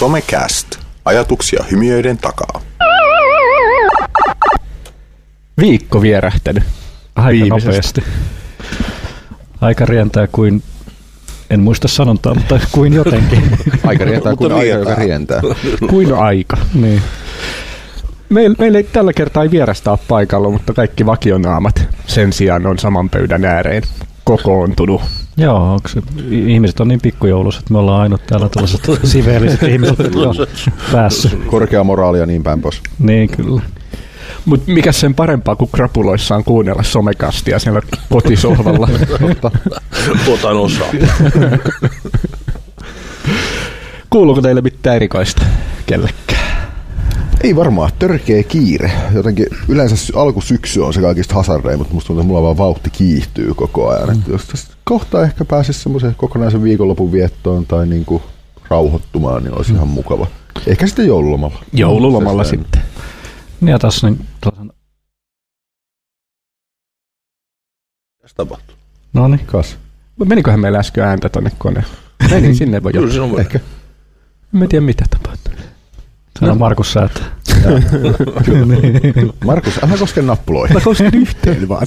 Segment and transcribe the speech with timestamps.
[0.00, 0.66] Somecast.
[1.04, 2.60] Ajatuksia hymiöiden takaa.
[5.60, 6.62] Viikko vierähtänyt.
[7.16, 7.70] Aika Viimeisestä.
[7.70, 8.02] nopeasti.
[9.60, 10.62] Aika rientää kuin,
[11.50, 13.58] en muista sanontaa, mutta kuin jotenkin.
[13.86, 15.40] Aika rientää kuin aika, joka rientää.
[15.90, 16.56] Kuin aika.
[16.74, 17.02] niin.
[18.28, 22.78] Meillä, meillä ei tällä kertaa ei vierasta ole paikalla, mutta kaikki vakionaamat sen sijaan on
[22.78, 23.82] saman pöydän ääreen
[24.24, 25.02] kokoontunut.
[25.40, 29.98] Joo, onko se, ihmiset on niin pikkujouluset, että me ollaan ainut täällä tällaiset siveelliset ihmiset
[29.98, 30.34] jo
[30.92, 31.44] päässyt.
[31.46, 32.80] Korkea moraali ja niin päin pois.
[32.98, 33.62] Niin kyllä.
[34.44, 38.88] Mutta mikä sen parempaa kuin krapuloissaan kuunnella somekastia siellä kotisohvalla.
[40.32, 40.88] Otan osaa.
[44.10, 45.42] Kuuluuko teille mitään erikoista
[45.86, 46.70] kellekään?
[47.44, 48.92] Ei varmaan, törkeä kiire.
[49.14, 52.90] Jotenkin yleensä sy- alkusyksy on se kaikista hasardein, mutta musta tuntuu, että mulla vaan vauhti
[52.90, 54.08] kiihtyy koko ajan.
[54.08, 54.22] Mm.
[54.28, 58.22] jos tästä kohta ehkä pääsisi semmoisen kokonaisen viikonlopun viettoon tai niinku
[58.68, 60.26] rauhoittumaan, niin olisi ihan mukava.
[60.66, 61.64] Ehkä sitten joululomalla.
[61.72, 62.82] Joululomalla sitten.
[63.60, 64.72] Niin ja tässä niin, tällaisen-
[68.22, 68.76] Tässä tapahtuu.
[69.12, 69.46] no niin.
[69.46, 69.78] Kas.
[70.24, 71.86] Meniköhän meillä äsken ääntä tonne koneen?
[72.30, 73.60] Meni, sinne voi Kyllä se on Ehkä.
[74.62, 75.54] En tiedä mitä tapahtui.
[76.40, 76.92] Täällä on Markus
[77.62, 77.96] Säätä.
[79.44, 80.74] Markus, älä koske nappuloihin.
[80.76, 81.86] Mä kosken yhteen vaan.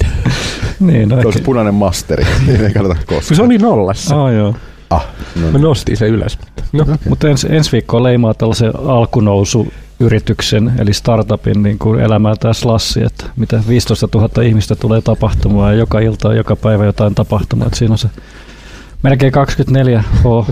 [0.79, 2.25] niin, no Se se punainen masteri.
[2.47, 3.27] Niin ei kannata koskea.
[3.27, 4.15] Kun se oli nollassa.
[4.15, 4.55] Oh, joo.
[4.89, 5.61] Ah, no Mä niin.
[5.61, 6.37] nostin sen ylös.
[6.73, 6.95] No, Okei.
[7.09, 13.25] Mutta ens, ensi viikkoa leimaa tällaisen alkunousuyrityksen, eli startupin niin kuin elämää tämä slassi, että
[13.35, 17.67] mitä 15 000 ihmistä tulee tapahtumaan ja joka ilta on joka päivä jotain tapahtumaa.
[17.67, 18.09] Että siinä on se
[19.03, 20.49] melkein 24 H,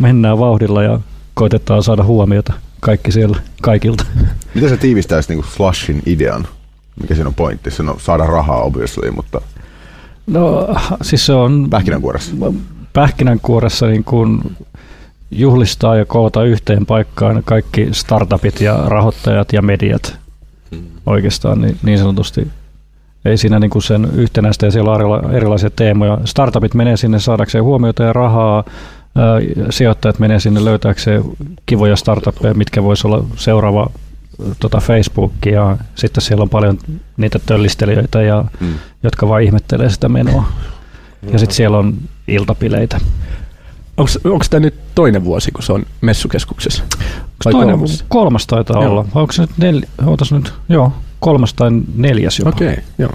[0.00, 1.00] mennään vauhdilla ja
[1.34, 4.04] koitetaan saada huomiota kaikki siellä kaikilta.
[4.54, 6.46] Miten sä tiivistäisit niinku Slashin idean?
[7.02, 7.70] Mikä siinä on pointti?
[7.70, 9.40] Se on saada rahaa obviously, mutta
[10.26, 10.68] No
[11.02, 12.32] siis se on pähkinänkuoressa.
[12.92, 14.56] pähkinänkuoressa niin kuin
[15.30, 20.16] juhlistaa ja koota yhteen paikkaan kaikki startupit ja rahoittajat ja mediat
[21.06, 22.48] oikeastaan niin, niin sanotusti.
[23.24, 26.18] Ei siinä niin kuin sen yhtenäistä ja siellä on erila- erilaisia teemoja.
[26.24, 28.64] Startupit menee sinne saadakseen huomiota ja rahaa,
[29.70, 31.24] sijoittajat menee sinne löytääkseen
[31.66, 33.90] kivoja startuppeja, mitkä voisi olla seuraava
[34.60, 36.78] tota Facebook ja sitten siellä on paljon
[37.16, 38.74] niitä töllistelijöitä, ja, Mm.
[39.02, 40.44] jotka vaan ihmettelee sitä menoa.
[41.32, 41.94] Ja sitten siellä on
[42.28, 43.00] iltapileitä.
[43.96, 46.82] Onko tämä nyt toinen vuosi, kun se on messukeskuksessa?
[47.44, 48.04] Vai Toinen, kolmas?
[48.08, 48.90] kolmas taitaa Joo.
[48.90, 49.04] olla.
[49.14, 52.48] Onko se nyt, nel, ootas nyt, joo, kolmas tai neljäs jopa.
[52.50, 53.12] Okei, okay, joo.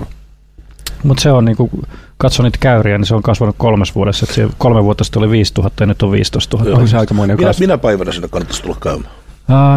[1.04, 1.70] Mutta se on niinku,
[2.18, 4.26] katso niitä käyriä, niin se on kasvanut kolmes vuodessa.
[4.30, 6.70] Et se kolme vuotta sitten oli 5000 ja nyt on 15 000.
[6.70, 6.80] Joo.
[6.80, 9.12] On se aikamoinen Minä, minä päivänä sinne kannattaisi tulla käymään?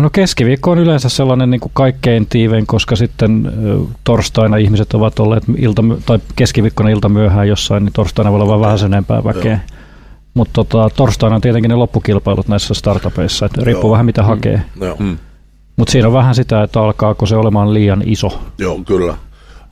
[0.01, 3.53] No keskiviikko on yleensä sellainen niin kuin kaikkein tiivein, koska sitten
[4.05, 8.61] torstaina ihmiset ovat olleet ilta, tai keskiviikkona ilta myöhään jossain, niin torstaina voi olla vaan
[8.61, 9.61] vähän sen enempää väkeä.
[10.35, 13.93] Mutta tota, torstaina on tietenkin ne loppukilpailut näissä startupeissa, että riippuu Joo.
[13.93, 14.63] vähän mitä hakee.
[14.81, 15.19] Joo, Mm.
[15.77, 18.41] Mutta siinä on vähän sitä, että alkaako se olemaan liian iso.
[18.59, 19.13] joo kyllä.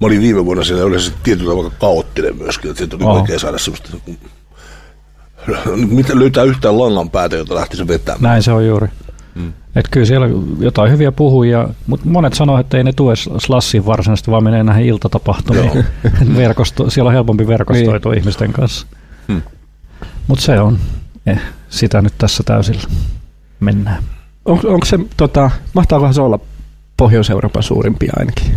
[0.01, 3.15] Mä olin viime vuonna siellä yleensä tietyllä tavalla kaoottinen myöskin, että sieltä oli Oho.
[3.15, 3.91] vaikea saada semmoista,
[5.77, 8.23] mitä löytää yhtään langan päätä, jota lähtisi vetämään.
[8.23, 8.89] Näin se on juuri.
[9.75, 9.79] Mm.
[9.79, 14.31] Et kyllä siellä jotain hyviä puhujia, mutta monet sanoo, että ei ne tue slassin varsinaisesti,
[14.31, 15.85] vaan menee näihin iltatapahtumiin.
[16.37, 18.21] Verkosto, siellä on helpompi verkostoitua niin.
[18.21, 18.87] ihmisten kanssa.
[19.29, 19.43] Hmm.
[20.27, 20.79] Mutta se on,
[21.27, 22.83] eh, sitä nyt tässä täysillä
[23.61, 24.03] mennään.
[24.45, 26.39] On, onko se, tota, mahtaakohan se olla
[26.97, 28.53] Pohjois-Euroopan suurimpia ainakin?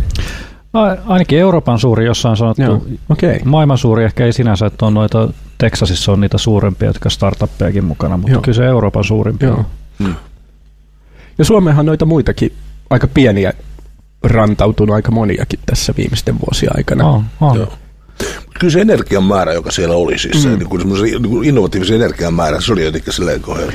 [0.73, 2.61] A- ainakin Euroopan suuri, jossain sanottu.
[2.61, 3.39] Joo, okei.
[3.45, 8.17] Maailman suuri ehkä ei sinänsä, että on noita, Texasissa on niitä suurempia, jotka startuppejakin mukana,
[8.17, 8.41] mutta Joo.
[8.41, 9.49] kyllä se Euroopan suurimpia.
[9.49, 9.65] Joo.
[10.05, 10.15] on.
[11.41, 12.53] Ja Suomeenhan on noita muitakin
[12.89, 13.53] aika pieniä
[14.23, 17.07] rantautunut aika moniakin tässä viimeisten vuosien aikana.
[17.07, 17.57] On, on.
[17.57, 17.73] Joo.
[18.59, 22.33] Kyllä se energian määrä, joka siellä oli, siis se, niin kuin niin kuin innovatiivisen energian
[22.33, 23.73] määrä, se oli jotenkin silleen kauhean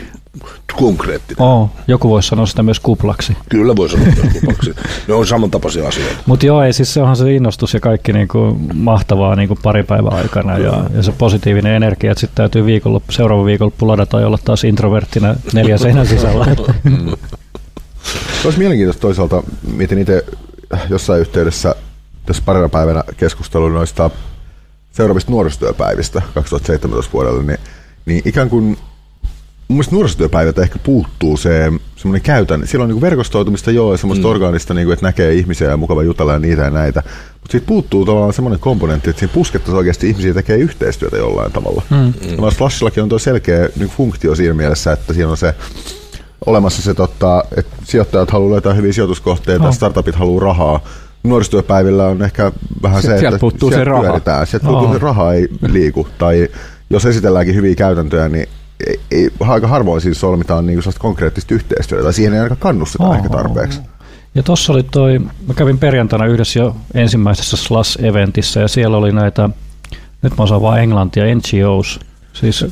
[0.77, 1.43] konkreettinen.
[1.43, 1.71] On.
[1.88, 3.37] Joku voisi sanoa sitä myös kuplaksi.
[3.49, 4.75] Kyllä voi sanoa myös lupaksi.
[5.09, 6.15] Ne on samantapaisia asioita.
[6.27, 10.12] Mutta joo, ei siis se onhan se innostus ja kaikki niinku mahtavaa niinku pari päivän
[10.12, 14.39] aikana ja, ja se positiivinen energia, että sitten täytyy viikonloppu, seuraava viikonloppu ladata ja olla
[14.45, 16.47] taas introverttina neljän seinän sisällä.
[18.43, 19.43] Se olisi mielenkiintoista toisaalta,
[19.73, 20.25] mietin itse
[20.91, 21.75] jossain yhteydessä
[22.27, 24.11] tässä parina päivänä keskustelun noista
[24.93, 27.59] seuraavista nuorisotyöpäivistä 2017 vuodelle, niin,
[28.07, 28.79] niin ikään kuin
[29.69, 34.27] mun mielestä nuorisotyöpäivältä ehkä puuttuu se semmoinen käytän, siellä on niin verkostoitumista joo ja semmoista
[34.27, 34.31] mm.
[34.31, 37.67] orgaanista, niin kuin, että näkee ihmisiä ja mukava jutella ja niitä ja näitä, mutta siitä
[37.67, 41.83] puuttuu tavallaan semmoinen komponentti, että siinä puskettaisiin oikeasti ihmisiä tekee yhteistyötä jollain tavalla.
[41.91, 42.13] Mm.
[42.45, 45.55] Ja Flashillakin on tuo selkeä niin funktio siinä mielessä, että siinä on se
[46.47, 49.68] olemassa se, totta, että sijoittajat haluaa löytää hyviä sijoituskohteita, Oh.
[49.68, 49.74] oh.
[49.74, 50.80] startupit haluaa rahaa.
[51.24, 52.53] Nuorisotyöpäivillä on ehkä
[52.83, 54.03] vähän se, Sieltä että puuttuu se sieltä raha.
[54.03, 54.47] pyöritään.
[54.47, 56.09] Sieltä puuttuu se raha ei liiku.
[56.18, 56.48] Tai
[56.91, 58.48] jos esitelläänkin hyviä käytäntöjä, niin
[58.86, 63.28] ei, ei, aika harvoin siis solmitaan niin konkreettista yhteistyötä, tai siihen ei ainakaan kannusteta ehkä
[63.28, 63.80] tarpeeksi.
[64.34, 69.50] Ja tuossa oli toi, mä kävin perjantaina yhdessä jo ensimmäisessä Slash-eventissä ja siellä oli näitä,
[70.22, 72.00] nyt mä osaan vaan englantia, NGOs,
[72.33, 72.65] siis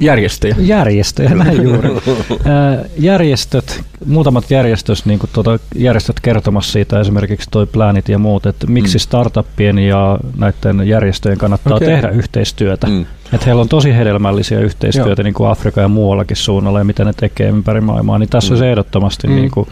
[0.00, 0.54] Järjestäjä.
[0.58, 1.88] järjestöjä, näin juuri.
[2.98, 8.66] Järjestöt, muutamat järjestöt, niin kuin tuota, järjestöt kertomassa siitä esimerkiksi toi Planet ja muut, että
[8.66, 9.00] miksi Mm.
[9.00, 11.88] startuppien ja näiden järjestöjen kannattaa Okei.
[11.88, 12.86] tehdä yhteistyötä.
[12.86, 13.06] Mm.
[13.32, 17.12] Että heillä on tosi hedelmällisiä yhteistyötä niin kuin Afrikan ja muuallakin suunnalla ja mitä ne
[17.16, 18.52] tekee ympäri maailmaa, niin tässä Mm.
[18.52, 19.34] on se ehdottomasti, Mm.
[19.34, 19.68] niin kuin,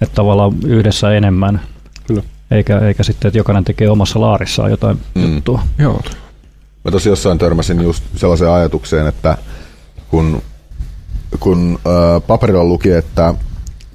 [0.00, 1.60] että tavallaan yhdessä enemmän,
[2.06, 2.22] Kyllä.
[2.50, 5.34] eikä, eikä sitten, että jokainen tekee omassa laarissaan jotain Mm.
[5.34, 5.62] juttua.
[5.78, 6.00] Joo.
[6.86, 9.38] Mä tosi jossain törmäsin just sellaiseen ajatukseen, että
[10.08, 10.42] kun,
[11.40, 13.34] kun ö, paperilla luki, että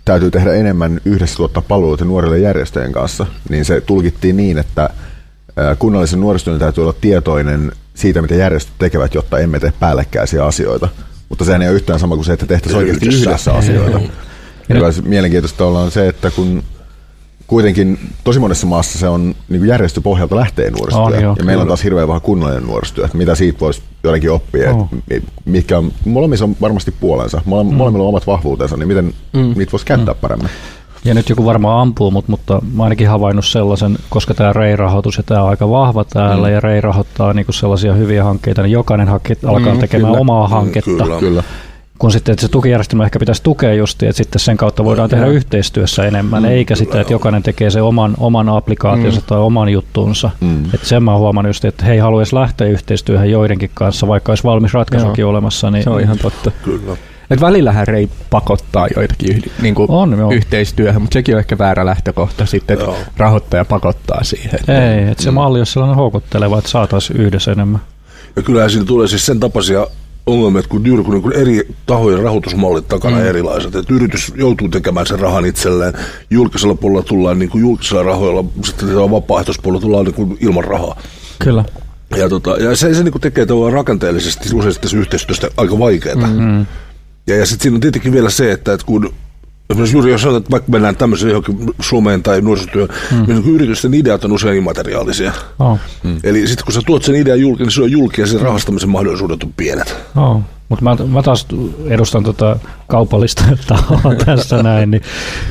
[0.06, 4.90] täytyy tehdä enemmän yhdessä tuottaa palveluita nuorille järjestöjen kanssa, niin se tulkittiin niin, että
[5.80, 10.90] kunnallisen nuorisotyön täytyy olla tietoinen siitä, mitä järjestöt tekevät, jotta emme tee päällekkäisiä asioita.
[11.30, 13.30] Mutta sehän ei ole yhtään sama kuin se, että tehtäisiin oikeasti Yhdessä.
[13.30, 14.00] yhdessä, asioita.
[14.70, 16.64] Ja se mielenkiintoista on se, että kun
[17.52, 21.18] kuitenkin tosi monessa maassa se on niin järjestöpohjalta lähtee nuorisotyö.
[21.18, 23.06] On, joo, ja meillä on taas hirveän vähän kunnallinen nuorisotyö.
[23.06, 24.72] että Mitä siitä voisi jotenkin oppia?
[24.72, 24.80] Oh.
[24.80, 24.90] Oh.
[25.46, 27.42] Mikä on, molemmissa on varmasti puolensa.
[27.46, 27.74] Mole, mm.
[27.74, 29.54] Molemmilla on omat vahvuutensa, niin miten mm.
[29.58, 30.20] niitä voisi käyttää mm.
[30.22, 30.50] paremmin?
[31.06, 35.24] Ja nyt joku varmaan ampuu, mutta, mutta mä ainakin havainnut sellaisen, koska tämä REI-rahoitus ja
[35.24, 36.54] tämä on aika vahva täällä mm.
[36.54, 40.22] ja REI rahoittaa niinku sellaisia hyviä hankkeita, niin jokainen hanke, alkaa Mm, tekemään kyllä.
[40.22, 40.92] omaa Mm, hanketta.
[40.92, 41.20] kyllä.
[41.20, 41.44] Kyllä.
[42.02, 45.26] Kun sitten että se tukijärjestelmä ehkä pitäisi tukea justi, että sitten sen kautta voidaan tehdä
[45.26, 50.30] yhteistyössä enemmän, eikä sitä, että jokainen tekee se oman, oman applikaationsa tai oman juttuunsa.
[50.40, 50.66] Mm.
[50.74, 54.32] Että sen mä oon huomannut just, että he ei haluaisi lähteä yhteistyöhön joidenkin kanssa, vaikka
[54.32, 55.72] olisi valmis ratkaisukin olemassa.
[55.72, 56.52] Niin Se on ihan totta.
[56.64, 56.98] Kyllä.
[57.32, 60.32] Et välillähän Rei pakottaa joitakin yhdi, niin kuin On, joo.
[60.32, 62.98] yhteistyöhön, mutta sekin on ehkä väärä lähtökohta sitten, että Joo.
[63.18, 64.60] rahoittaja pakottaa siihen.
[64.68, 67.82] Ei, että se malli olisi sellainen houkutteleva, että saataisiin yhdessä enemmän.
[68.36, 69.88] Ja kyllähän siinä tulee siis sen tapaisia
[70.26, 73.26] ongelmia, että kun juuri kun niin kun eri tahojen rahoitusmallit takana mm.
[73.26, 75.94] erilaiset, että yritys joutuu tekemään sen rahan itselleen,
[76.30, 81.02] julkisella puolella tullaan niin kuin julkisilla rahoilla, sitten vapaaehtoispuolella tullaan niin kuin ilman rahaa.
[81.40, 81.66] Kyllä.
[82.18, 86.28] Ja, tota, ja se, se niin kuin tekee tavallaan rakenteellisesti usein sitten yhteistyöstä aika vaikeaa.
[86.28, 86.66] Mm.
[87.28, 89.14] Ja, ja sitten siinä on tietenkin vielä se, että, että kun
[89.72, 93.26] Esimerkiksi juuri jos sanotaan, että vaikka mennään tämmöiseen johonkin Suomeen tai nuorisotyöhön, mm.
[93.28, 95.32] niin yritysten ideat on usein immateriaalisia.
[95.60, 95.80] Oh.
[96.04, 96.20] Mm.
[96.24, 98.90] Eli sitten kun sä tuot sen idean julki, niin se on julki ja sen rahastamisen
[98.90, 99.96] mahdollisuudet on pienet.
[100.16, 100.42] Oh.
[100.72, 101.48] Mutta mä, mä taas
[101.86, 105.02] edustan tota kaupallista tahoa tässä näin, niin,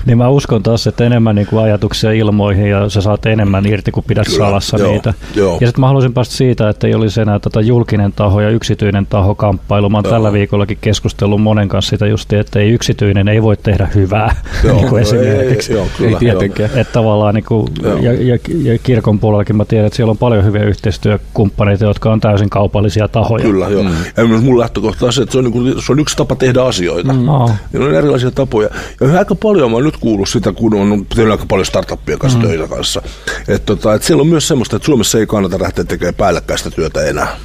[0.07, 3.91] niin mä uskon taas, että enemmän niin kuin ajatuksia ilmoihin ja sä saat enemmän irti,
[3.91, 5.15] kun pidät Kyllä, salassa joo, niitä.
[5.35, 5.59] joo.
[5.61, 9.07] Ja sitten mä haluaisin päästä siitä, että ei olisi enää tätä julkinen taho ja yksityinen
[9.07, 9.89] taho kamppailu.
[9.89, 10.13] Mä oon Joo.
[10.13, 14.77] tällä viikollakin keskustellut monen kanssa sitä just, että ei yksityinen ei voi tehdä hyvää, Joo,
[14.77, 15.73] niin kuin ei- esimerkiksi.
[15.73, 16.71] Ei, joo, Ei kyllä, tietenkään.
[16.75, 17.97] Että tavallaan niin kuin, Joo.
[17.97, 22.21] ja, ja, ja, kirkon puolellakin mä tiedän, että siellä on paljon hyviä yhteistyökumppaneita, jotka on
[22.21, 23.45] täysin kaupallisia tahoja.
[23.45, 23.83] Kyllä, joo.
[23.83, 23.91] Mm.
[24.17, 26.63] Ja myös mun lähtökohta se, että se on, niin kuin, se on yksi tapa tehdä
[26.63, 27.13] asioita.
[27.13, 27.29] Mm.
[27.29, 27.53] Oh.
[27.73, 28.69] Niillä on erilaisia tapoja.
[29.01, 32.39] Ja aika paljon mä oon nyt kuullut sitä, kun on tehnyt aika paljon startuppien kanssa
[32.39, 32.47] mm.
[32.47, 33.03] töitä kanssa.
[33.49, 37.05] Että tota, et siellä on myös semmoista, että Suomessa ei kannata lähteä tekemään päällekkäistä työtä
[37.05, 37.37] enää.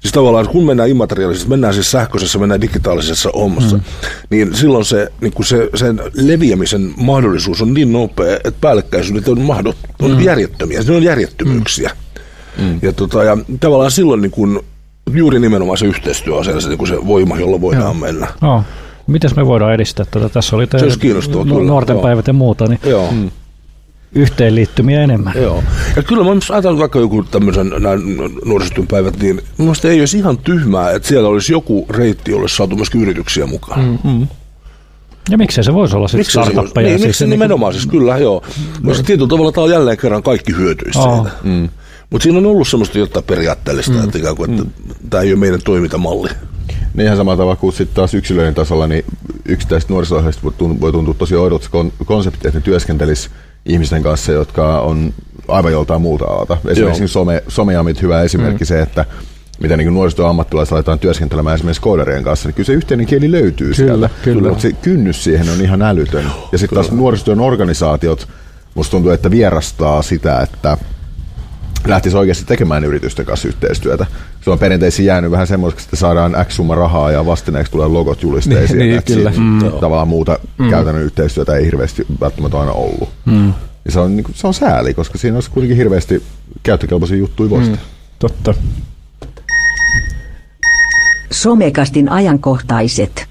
[0.00, 3.82] Siis tavallaan, kun mennään immateriaalisessa, mennään siis sähköisessä, mennään digitaalisessa hommassa, mm.
[4.30, 9.40] niin silloin se, niin kuin se, sen leviämisen mahdollisuus on niin nopea, että päällekkäisyydet on,
[9.40, 10.20] mahdot, on mm.
[10.20, 11.90] järjettömiä, ne on järjettömyyksiä.
[12.58, 12.78] Mm.
[12.82, 14.60] Ja, tota, ja tavallaan silloin niin kuin,
[15.10, 17.94] juuri nimenomaan se yhteistyö on se, niin kuin se voima, jolla voidaan Joo.
[17.94, 18.26] mennä.
[18.42, 18.62] Oh.
[19.06, 20.28] Mites me voidaan edistää tätä?
[20.28, 20.66] Tässä oli
[21.00, 21.64] kyllä.
[21.64, 22.02] nuorten Joo.
[22.02, 23.12] päivät ja muuta, niin Joo.
[23.12, 23.30] Mm.
[24.14, 25.32] yhteenliittymiä enemmän.
[25.36, 25.62] Joo.
[25.96, 27.70] Ja kyllä mä ajatellut vaikka joku tämmöisen
[28.44, 32.76] nuorisotyön päivät, niin minusta ei olisi ihan tyhmää, että siellä olisi joku reitti, jolle saatu
[32.76, 33.98] myöskin yrityksiä mukaan.
[34.04, 34.26] Mm.
[35.30, 36.86] Ja miksei se voisi olla sitten Miksi se voisi- startuppeja?
[36.86, 38.42] Niin, siis miksi se nimenomaan siis kyllä, joo.
[38.84, 41.14] Koska tietyllä tavalla tämä on jälleen kerran kaikki hyötyistä Aa.
[41.16, 41.30] siitä.
[41.42, 41.68] Mm.
[42.12, 44.04] Mutta siinä on ollut semmoista jotain periaatteellista, mm.
[44.04, 44.70] että ikään kuin, että mm.
[45.10, 46.28] tämä ei ole meidän toimintamalli.
[46.94, 49.04] Niin ihan samalla tavalla kuin sitten taas yksilöiden tasolla, niin
[49.44, 53.30] yksittäiset nuorisohjelmista voi tuntua, voi tuntua tosi oudolta se kon- konsepti, että ne työskentelis
[53.66, 55.14] ihmisten kanssa, jotka on
[55.48, 56.56] aivan joltain muuta alalta.
[56.68, 57.08] Esimerkiksi Joo.
[57.08, 58.68] some, Someamit hyvä esimerkki mm.
[58.68, 59.04] se, että
[59.62, 63.72] mitä niin nuorisotyön ammattilaiset aletaan työskentelemään esimerkiksi koodarien kanssa, niin kyllä se yhteinen kieli löytyy
[63.74, 64.10] Kyllä, sieltä.
[64.22, 64.48] kyllä.
[64.48, 66.24] Mutta se kynnys siihen on ihan älytön.
[66.52, 68.28] Ja sitten taas nuorisotyön organisaatiot,
[68.74, 70.76] musta tuntuu, että vierastaa sitä, että
[71.86, 74.06] lähtisi oikeasti tekemään yritysten kanssa yhteistyötä.
[74.40, 78.22] Se on perinteisesti jäänyt vähän semmoiseksi, että saadaan X summa rahaa ja vastineeksi tulee logot
[78.22, 78.78] julisteisiin.
[78.78, 79.32] Niin, niin, kyllä.
[79.36, 79.80] Mm.
[79.80, 80.70] Tavallaan muuta mm.
[80.70, 83.08] käytännön yhteistyötä ei hirveästi välttämättä aina ollut.
[83.24, 83.54] Mm.
[83.84, 86.22] Ja se, on, niin kuin, se on sääli, koska siinä olisi kuitenkin hirveästi
[86.62, 87.78] käyttökelpoisia juttuja voisi mm.
[88.18, 88.54] Totta.
[91.30, 93.26] Somekastin ajankohtaiset.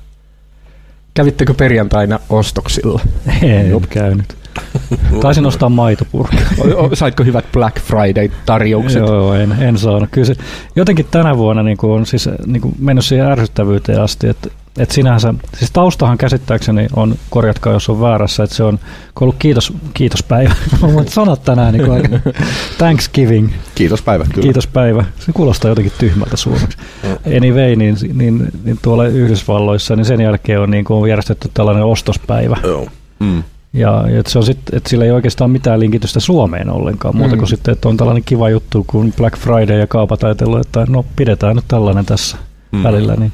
[1.13, 3.01] Kävittekö perjantaina ostoksilla?
[3.41, 4.41] Ei ole käynyt.
[5.22, 6.38] Taisin ostaa maitopurkki.
[6.93, 9.00] Saitko hyvät Black Friday-tarjoukset?
[9.00, 10.10] Joo, joo, en, en saanut.
[10.12, 10.36] Kyllä se,
[10.75, 14.96] jotenkin tänä vuonna niin kuin on siis niin kuin mennyt siihen ärsyttävyyteen asti, että että
[14.96, 18.79] sinänsä, siis taustahan käsittääkseni on, korjatkaa jos on väärässä, että se on
[19.22, 20.55] ollut kiitos, kiitospäivä.
[20.81, 22.22] Mä voin sanoa tänään niin kuin,
[22.77, 24.24] Thanksgiving, Kiitos päivä.
[24.24, 24.41] Kyllä.
[24.41, 25.05] kiitospäivä.
[25.20, 26.77] Se kuulostaa jotenkin tyhmältä suomeksi.
[27.38, 31.84] Anyway, niin, niin, niin tuolla Yhdysvalloissa, niin sen jälkeen on, niin kuin, on järjestetty tällainen
[31.84, 32.58] ostospäivä.
[32.63, 32.88] Joo.
[33.20, 33.43] Mm.
[33.74, 37.48] Ja että se on sit, että sillä ei oikeastaan mitään linkitystä Suomeen ollenkaan, muuta kuin
[37.48, 41.56] sitten, että on tällainen kiva juttu kuin Black Friday ja kaupat ajatellut, että no pidetään
[41.56, 42.38] nyt tällainen tässä
[42.72, 42.84] mm.
[42.84, 43.16] välillä.
[43.16, 43.32] Niin,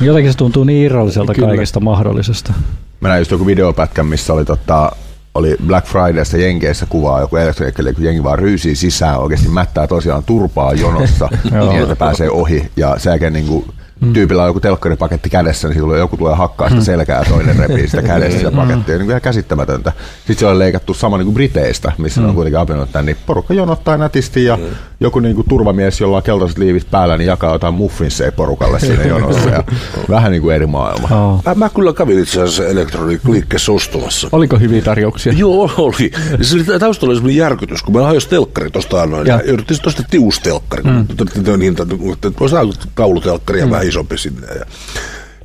[0.00, 1.48] jotenkin se tuntuu niin irralliselta Kyllä.
[1.48, 2.52] kaikesta mahdollisesta.
[3.00, 4.92] Mä näin just joku videopätkä, missä oli, tota,
[5.34, 10.24] oli Black Fridaysta Jenkeissä kuvaa joku elektroniikkeli, kun jengi vaan ryysii sisään, oikeasti mättää tosiaan
[10.24, 11.28] turpaa jonossa,
[11.70, 12.70] niin että pääsee ohi.
[12.76, 13.64] Ja sen jälkeen niin kuin,
[14.12, 17.88] tyypillä on joku telkkaripaketti kädessä, niin tulee, joku tulee hakkaa sitä selkää ja toinen repii
[17.88, 18.94] sitä kädessä ja pakettia.
[18.94, 19.92] Niin kuin ihan käsittämätöntä.
[20.16, 23.16] Sitten se on leikattu sama niin kuin Briteistä, missä ne on kuitenkin apinut tämän, niin
[23.26, 24.58] porukka jonottaa nätisti ja
[25.00, 29.02] joku niin kuin turvamies, jolla on keltaiset liivit päällä, niin jakaa jotain muffinsseja porukalle siinä
[29.04, 29.48] jonossa.
[29.50, 29.64] Ja
[30.10, 31.08] vähän niin kuin eri maailma.
[31.34, 31.42] Oh.
[31.44, 34.28] Mä, mä kyllä kävin itse asiassa elektroniikkaliikkeessä ostamassa.
[34.32, 35.32] Oliko hyviä tarjouksia?
[35.36, 36.10] Joo, oli.
[36.42, 39.26] Se oli, taustalla oli semmoinen järkytys, kun meillä hajosi telkkari tuosta annoin.
[39.26, 39.42] Ja, Ja.
[39.42, 40.82] yritin sitten ostaa tiustelkkari.
[40.82, 41.06] Mm.
[41.44, 43.70] Tuon hinta, että olisi saatu taulutelkkari ja mm.
[43.72, 44.46] vähän isompi sinne.
[44.46, 44.64] Ja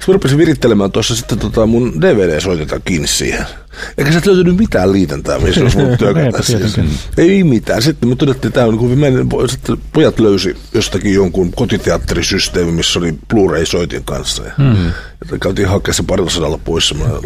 [0.01, 3.45] sitten mä rupesin virittelemään tuossa sitten tota mun DVD-soitetaan kiinni siihen.
[3.97, 6.79] Eikä sieltä löytynyt mitään liitäntää, missä olisi voinut työkätä siis.
[7.17, 7.81] Ei mitään.
[7.81, 12.99] Sitten me todettiin, että tämä on, kun meidän, sitten pojat löysi jostakin jonkun kotiteatterisysteemi, missä
[12.99, 14.43] oli Blu-ray-soitin kanssa.
[14.43, 14.85] Ja, mm.
[15.31, 17.17] ja käytiin hakemaan se parilla sadalla pois semmoinen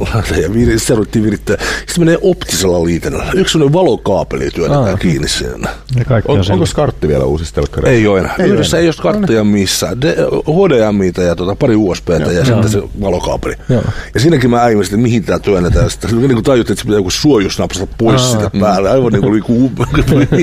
[0.41, 1.57] ja vir, sitten ruvettiin virittää.
[1.77, 3.31] Sitten menee optisella liitännällä.
[3.35, 4.97] Yksi semmoinen valokaapeli työnnetään Aa.
[4.97, 5.69] kiinni siinä.
[5.95, 7.97] Ja kaikki On, on, onko skartti vielä uusissa telkkareissa?
[7.97, 8.35] Ei ole enää.
[8.39, 10.01] Ei Yhdessä ei ole kartteja missään.
[10.01, 10.15] De,
[10.51, 13.53] HDMItä ja tota, pari USBtä ja sitten se valokaapeli.
[13.69, 13.83] Joo.
[14.13, 15.89] Ja siinäkin mä äimin sitten, mihin tämä työnnetään.
[15.89, 18.89] Sitten niin kuin tajuttiin, että se pitää joku suojus napsata pois sitä päälle.
[18.89, 19.71] Aivan niin kuin oli kuin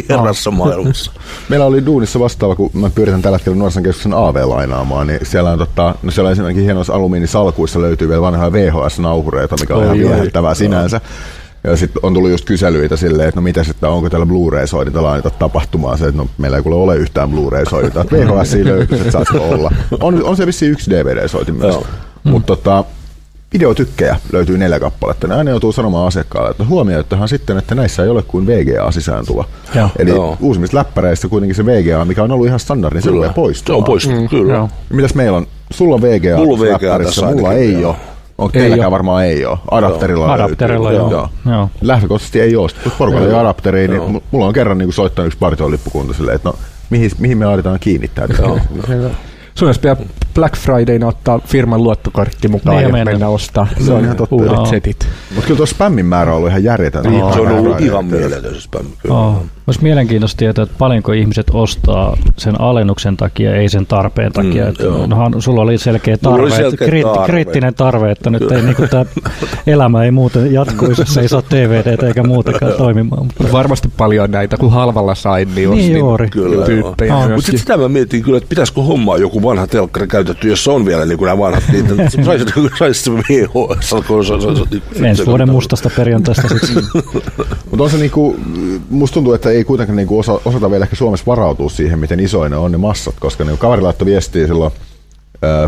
[0.08, 1.12] vierassa maailmassa.
[1.49, 5.58] Meillä oli duunissa vastaava, kun mä pyöritän tällä hetkellä nuorison keskuksen AV-lainaamaan, niin siellä on,
[5.58, 10.54] tota, no siellä esimerkiksi hienoissa alumiinisalkuissa löytyy vielä vanhoja VHS-nauhureita, mikä on Oi, ihan viehättävää
[10.54, 11.00] sinänsä.
[11.64, 15.30] Ja sitten on tullut just kyselyitä silleen, että no mitä sitten, onko täällä Blu-ray-soidinta lainata
[15.30, 19.49] tapahtumaan se, että no meillä ei kuule ole yhtään Blu-ray-soidinta, että VHS löytyy, että saisiko
[19.49, 19.70] olla.
[20.00, 21.76] On, on se vissiin yksi DVD-soitin myös.
[22.25, 22.84] Mutta tota,
[23.52, 25.26] videotykkejä löytyy neljä kappaletta.
[25.28, 29.44] Ne aina joutuu sanomaan asiakkaalle, että huomioitahan sitten, että näissä ei ole kuin VGA-sisääntulo.
[29.75, 29.88] Joo.
[29.99, 30.37] Eli Joo.
[30.40, 33.78] uusimmista läppäreistä kuitenkin se VGA, mikä on ollut ihan standardi, niin se Se poistumaan.
[33.78, 34.54] on poistunut, kyllä.
[34.54, 34.68] Joo.
[34.92, 35.47] Mitäs meillä on?
[35.73, 37.90] Sulla on VGA, Mulla on VGA läppärissä, tässä mulla ainakin, ei joo.
[37.90, 37.99] ole.
[38.38, 38.90] Onko Ei teilläkään oo.
[38.92, 39.59] varmaan ei ole?
[39.71, 41.11] Adapterilla Adapterilla, löytyy.
[41.11, 41.28] joo.
[41.50, 41.68] Joo.
[41.80, 42.71] Lähtökohtaisesti ei ole.
[42.85, 46.14] Jos porukalla ei ole adapteria, niin mu- mulla on kerran niin soittanut yksi partiton lippukunta
[46.14, 46.54] silleen, että no,
[46.90, 48.26] mihin, mihin me laitetaan kiinnittää.
[49.62, 49.97] Sun olisi vielä
[50.35, 53.11] Black Fridayna ottaa firman luottokortti mukaan Niin, ja mennä.
[53.12, 54.35] mennä ostaa Se on ihan totta.
[54.35, 54.66] uudet Joo.
[54.66, 55.09] setit.
[55.35, 57.02] Mutta kyllä tuo spämmin määrä on ollut ihan järjetön.
[57.02, 58.54] Se on ollut ihan mieletön
[59.02, 59.14] kyllä.
[59.16, 59.42] Oh.
[59.66, 64.62] Olisi mielenkiintoista tietää, että paljonko ihmiset ostaa sen alennuksen takia, ei sen tarpeen takia.
[64.64, 67.26] Mm, että nohan, sulla oli selkeä tarve, oli selkeä että kriitt- tarve.
[67.26, 69.04] kriittinen tarve, että nyt ei, niin tämä
[69.66, 73.23] elämä ei muuten jatkuisi, jos ei saa DVDtä eikä muutakaan toimimaan.
[73.26, 76.28] Mutta Varmasti paljon näitä, kun halvalla sain, niin Niin ostin juuri.
[76.31, 77.14] Kyllä, tyyppejä.
[77.14, 80.87] Mutta sitten sitä mä mietin kyllä, että pitäisikö hommaa joku vanha telkkari käytetty, jos on
[80.87, 81.87] vielä niin kuin nämä vanhat, niin
[82.25, 82.44] saisi
[82.78, 83.94] sais se VHS.
[85.02, 87.02] ensi vuoden mustasta perjantaista sitten.
[87.71, 88.37] Mutta on se niinku,
[88.90, 92.49] musta tuntuu, että ei kuitenkaan niinku osa, osata vielä ehkä Suomessa varautua siihen, miten isoja
[92.49, 94.73] ne on ne massat, koska niinku kaveri laittoi viestiä silloin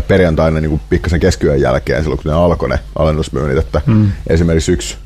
[0.07, 4.11] perjantaina niinku pikkasen keskiyön jälkeen, silloin kun ne alkoi ne alennusmyynnit, että mm.
[4.27, 4.97] esimerkiksi yksi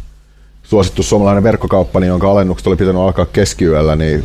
[0.69, 4.23] suosittu suomalainen verkkokauppa, niin jonka alennukset oli pitänyt alkaa keskiyöllä, niin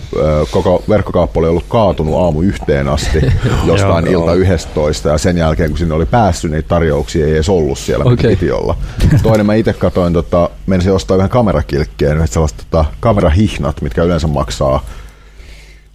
[0.50, 3.18] koko verkkokauppa oli ollut kaatunut aamu yhteen asti
[3.66, 7.78] jostain ilta 11 ja sen jälkeen kun sinne oli päässyt, niitä tarjouksia ei edes ollut
[7.78, 8.30] siellä, Okei.
[8.30, 8.76] piti olla.
[9.22, 14.26] Toinen mä itse katsoin, tota, menisin ostaa yhden kamerakilkkeen, yhdet sellaiset tota, kamerahihnat, mitkä yleensä
[14.26, 14.84] maksaa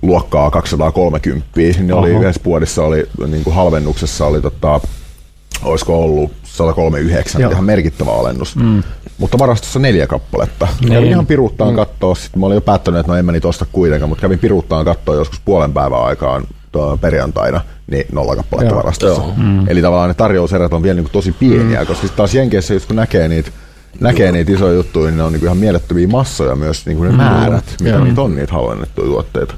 [0.02, 4.80] luokkaa 230, niin ne oli yhdessä puolissa oli niin kuin halvennuksessa oli tota,
[5.64, 7.52] olisiko ollut 139, Joo.
[7.52, 8.56] ihan merkittävä alennus.
[8.56, 8.84] Mm.
[9.18, 10.68] Mutta varastossa neljä kappaletta.
[10.82, 10.94] Niin.
[10.94, 11.76] Kävin ihan piruuttaan mm.
[11.76, 14.40] katsoa, sitten mä olin jo päättänyt, että no en mä niitä osta kuitenkaan, mutta kävin
[14.40, 16.48] piruuttaan katsoa joskus puolen päivän aikaan
[17.02, 18.78] perjantaina, niin nolla kappaletta Joo.
[18.78, 19.22] varastossa.
[19.22, 19.34] Joo.
[19.38, 19.68] Mm.
[19.68, 21.88] Eli tavallaan ne tarjouserät on vielä niin kuin tosi pieniä, mm.
[21.88, 23.52] koska sitten taas Jenkeissä, just kun näkee niitä,
[24.00, 27.12] näkee niitä isoja juttuja, niin ne on niin kuin ihan mielettömiä massoja myös niin kuin
[27.12, 28.04] ne määrät, mitä Joo.
[28.04, 29.54] niitä on niitä hallennettuja tuotteita.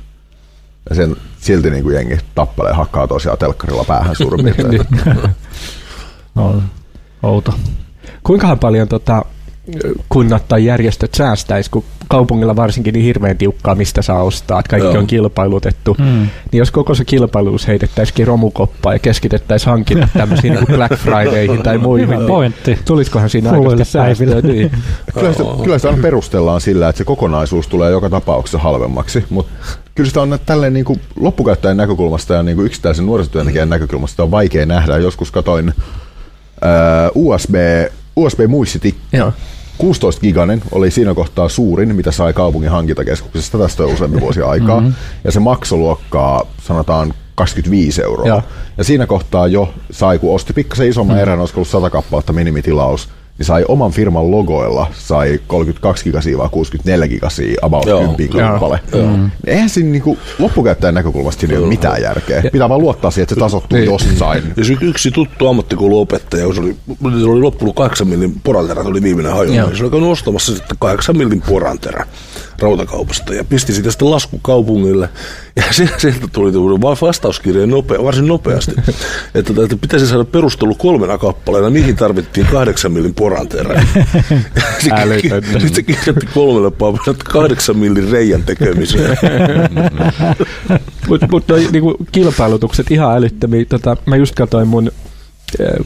[0.90, 4.88] Ja sen silti niin kuin jengi tappelee, hakkaa tosiaan telkkarilla päähän suurin piirtein.
[6.36, 6.64] No,
[7.24, 7.54] outo.
[8.24, 9.26] Kuinkahan paljon tota,
[10.10, 14.88] kunnat tai järjestöt säästäisi, kun kaupungilla varsinkin niin hirveän tiukkaa, mistä saa ostaa, että kaikki
[14.88, 14.98] Joo.
[14.98, 15.96] on kilpailutettu.
[16.00, 16.06] Mm.
[16.06, 21.78] Niin jos koko se kilpailuus heitettäisikin romukoppaan ja keskitettäisiin hankinnat tämmöisiin niin Black Fridayhin tai
[21.78, 22.80] muihin, Hyvä niin pointti.
[22.86, 24.42] tulisikohan siinä aidosti säästöä?
[24.42, 24.72] Niin.
[25.14, 29.52] Kyllä sitä, kyllä sitä aina perustellaan sillä, että se kokonaisuus tulee joka tapauksessa halvemmaksi, mutta
[29.96, 34.32] kyllä sitä on tälleen niin kuin loppukäyttäjän näkökulmasta ja niin kuin yksittäisen nuorisotyöntekijän näkökulmasta on
[34.32, 34.98] vaikea nähdä.
[34.98, 35.74] Joskus katoin
[37.16, 37.56] USB,
[38.16, 39.18] USB-muistitikki.
[39.18, 39.34] Joo.
[39.78, 43.58] 16 giganen oli siinä kohtaa suurin, mitä sai kaupungin hankintakeskuksesta.
[43.58, 44.80] Tästä on useampi vuosi aikaa.
[44.80, 44.96] Mm-hmm.
[45.24, 48.28] Ja se maksoluokkaa sanotaan 25 euroa.
[48.28, 48.42] Joo.
[48.78, 51.22] Ja siinä kohtaa jo sai, kun osti pikkasen isomman mm.
[51.22, 53.10] erän, olisiko ollut 100 kappaletta minimitilaus,
[53.42, 58.52] niin sai oman firman logoilla, sai 32 gigasia vai 64 gigasia about Joo, 10 joo,
[58.52, 58.80] kappale.
[58.96, 59.32] Mm.
[59.48, 62.44] Eihän siinä niinku, loppukäyttäjän näkökulmasta siinä ei ole mitään järkeä.
[62.52, 63.92] Pitää vaan luottaa siihen, että se tasottuu Niin.
[63.92, 64.44] jossain.
[64.58, 66.76] Ja se yksi tuttu ammattikouluopettaja, kun se oli,
[67.20, 71.18] se oli loppunut 8 millin poranterä, oli viimeinen niin Se oli käynyt ostamassa sitten 8
[71.18, 72.06] millin poranterä
[72.62, 75.10] rautakaupasta ja pisti siitä sitten lasku kaupungille.
[75.56, 75.64] Ja
[75.98, 76.52] sieltä tuli
[77.02, 78.72] vastauskirja nopea, varsin nopeasti,
[79.36, 83.84] että, että pitäisi saada perustelu kolmena kappaleena, mihin tarvittiin 8 millin poranterä.
[84.80, 86.28] Sitten se kirjoitti
[86.78, 89.18] paperille, että 8 millin reijän tekemiseen.
[91.08, 93.66] Mutta mut noi niinku kilpailutukset ihan älyttömiä.
[93.66, 94.92] Tota, mä just katsoin mun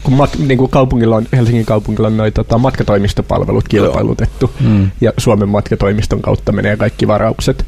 [0.02, 4.90] kun mat, niin kuin kaupungilla on, Helsingin kaupungilla on noin tota, matkatoimistopalvelut kilpailutettu Mm.
[5.00, 7.66] ja Suomen matkatoimiston kautta menee kaikki varaukset.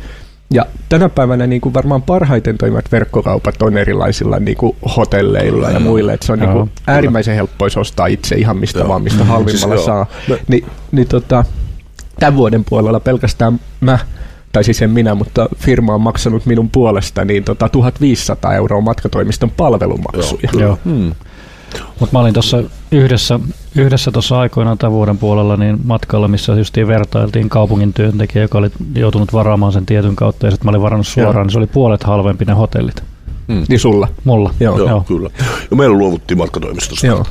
[0.51, 5.81] Ja tänä päivänä niin kuin varmaan parhaiten toimivat verkkokaupat on erilaisilla niin kuin hotelleilla ja
[5.81, 6.13] muille.
[6.13, 8.89] Et se on niin kuin äärimmäisen helppo ostaa itse ihan mistä Joo.
[8.89, 10.07] vaan, mistä halvimmalla Siis saa.
[10.29, 11.45] Me- Ni, niin tota,
[12.21, 13.99] tämän vuoden puolella pelkästään mä,
[14.53, 19.51] tai siis en minä, mutta firma on maksanut minun puolesta niin tota 1500 euroa matkatoimiston
[19.51, 20.49] palvelumaksuja.
[20.53, 20.79] Joo, Joo.
[20.85, 21.13] Hmm.
[22.01, 23.41] Mutta mä olin tuossa yhdessä,
[23.77, 28.71] yhdessä tuossa aikoinaan tämän vuoden puolella niin matkalla, missä justiin vertailtiin kaupungin työntekijä, joka oli
[28.95, 31.43] joutunut varaamaan sen tietyn kautta, ja sitten mä olin varannut suoraan, Joo.
[31.43, 33.03] niin se oli puolet halvempi ne hotellit.
[33.69, 34.09] Niin sulla.
[34.25, 34.55] Mulla.
[34.61, 34.79] Joo.
[34.79, 35.01] Joo, Joo.
[35.01, 35.31] kyllä.
[35.71, 37.07] Ja meillä luovuttiin matkatoimistosta.
[37.07, 37.25] Joo.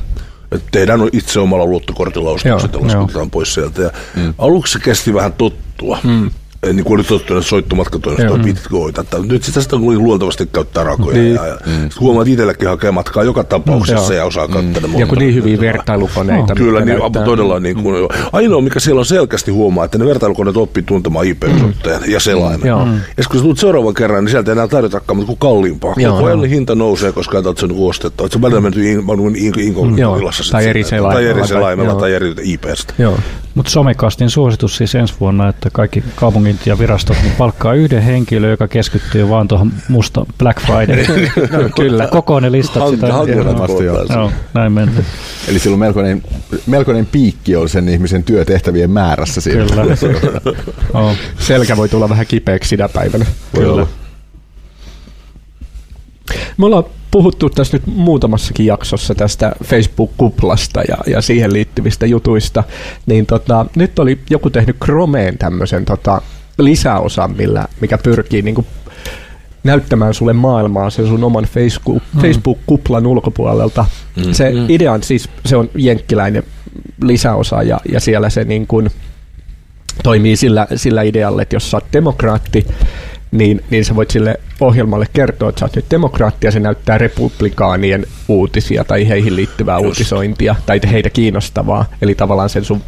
[0.52, 2.80] Et tehdään itse omalla luottokortilla ostokset ja
[3.30, 3.82] pois sieltä.
[3.82, 4.34] Ja mm.
[4.38, 5.98] Aluksi se kesti vähän tottua.
[6.04, 6.30] Mm.
[6.66, 8.44] Niin kuin oli tottunut, että soittomatkatoimisto on Joo.
[8.44, 9.04] pitkä hoitaa.
[9.28, 11.16] Nyt sitä sitä kuin luultavasti käyttää rakoja.
[11.18, 11.34] Niin.
[11.34, 11.88] Ja, ja mm.
[12.00, 15.34] huomaa, että itselläkin hakee matkaa joka tapauksessa Mm, ja osaa käyttää ne Ja kun niin
[15.34, 16.54] hyviä vertailukoneita.
[16.54, 18.08] Kyllä, mitkä niin, näyttää- todella niin kuin, mm.
[18.32, 22.68] Ainoa, mikä siellä on selkeästi huomaa, että ne vertailukoneet oppii tuntemaan IP-osoitteen ja selaimen.
[22.68, 22.80] Joo.
[22.80, 25.94] Ja sitten kun sä tulet seuraavan kerran, niin sieltä ei enää tarjotakaan mutta kuin kalliimpaa.
[25.94, 28.24] Koko ajan hinta nousee, koska et sen ostettu.
[28.24, 31.12] Et se on välillä menty in, in, in, in, Joo, inkognitolassa tai eri sinne, tai
[31.12, 32.94] selaimella eri tai- selaimella tai eri IPstä.
[33.54, 36.04] Mutta somekastin suositus siis ensi vuonna, että kaikki
[36.48, 41.28] kaupungit ja virastot niin palkkaa yhden henkilön, joka keskittyy vaan tuohon musta Black Friday.
[41.50, 42.06] No, kyllä.
[42.06, 43.06] Koko ne listat sitä.
[43.28, 44.04] Ehdottomasti joo.
[44.08, 45.04] Joo, näin menty.
[45.48, 46.22] Eli silloin melkoinen,
[46.66, 49.64] melkoinen piikki oli sen ihmisen työtehtävien määrässä siinä.
[49.66, 49.84] Kyllä.
[50.94, 51.14] Joo.
[51.38, 53.26] Selkä voi tulla vähän kipeäksi sitä päivänä.
[53.54, 53.86] Kyllä.
[56.56, 62.64] Me ollaan puhuttu tässä nyt muutamassakin jaksossa tästä Facebook-kuplasta ja, ja siihen liittyvistä jutuista,
[63.06, 66.22] niin tota, nyt oli joku tehnyt Chromeen tämmöisen tota,
[66.58, 68.64] lisäosan, millä, mikä pyrkii niinku
[69.64, 72.20] näyttämään sulle maailmaa sen sun oman Facebook, Mm.
[72.20, 73.86] Facebook-kuplan ulkopuolelta.
[74.16, 74.32] Mm.
[74.32, 74.64] Se Mm.
[74.68, 76.42] idea on siis, se on jenkkiläinen
[77.02, 78.90] lisäosa ja, ja siellä se niin kuin
[80.02, 82.66] toimii sillä, sillä idealla, että jos sä oot demokraatti,
[83.30, 86.98] niin, niin sä voit sille ohjelmalle kertoa, että sä oot nyt demokraatti ja se näyttää
[86.98, 89.86] republikaanien uutisia tai heihin liittyvää Just.
[89.86, 92.80] uutisointia tai heitä kiinnostavaa, eli tavallaan sen sun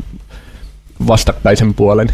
[1.06, 2.08] vastakkaisen puolen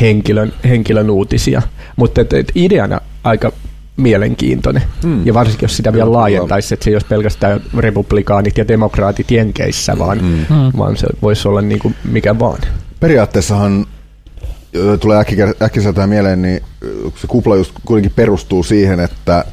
[0.00, 1.62] henkilön, henkilön uutisia.
[1.96, 3.52] Mutta et, et ideana aika
[3.96, 4.82] mielenkiintoinen.
[5.04, 5.26] Mm.
[5.26, 9.98] Ja varsinkin, jos sitä vielä laajentaisi, että se ei olisi pelkästään republikaanit ja demokraatit Jenkeissä,
[9.98, 10.26] vaan, mm.
[10.28, 10.72] Mm.
[10.78, 12.58] vaan se voisi olla niin kuin mikä vaan.
[13.00, 13.86] Periaatteessahan
[15.00, 15.24] tulee
[15.62, 16.60] äkkiseltään mieleen, niin
[17.16, 19.44] se kupla just kuitenkin perustuu siihen, että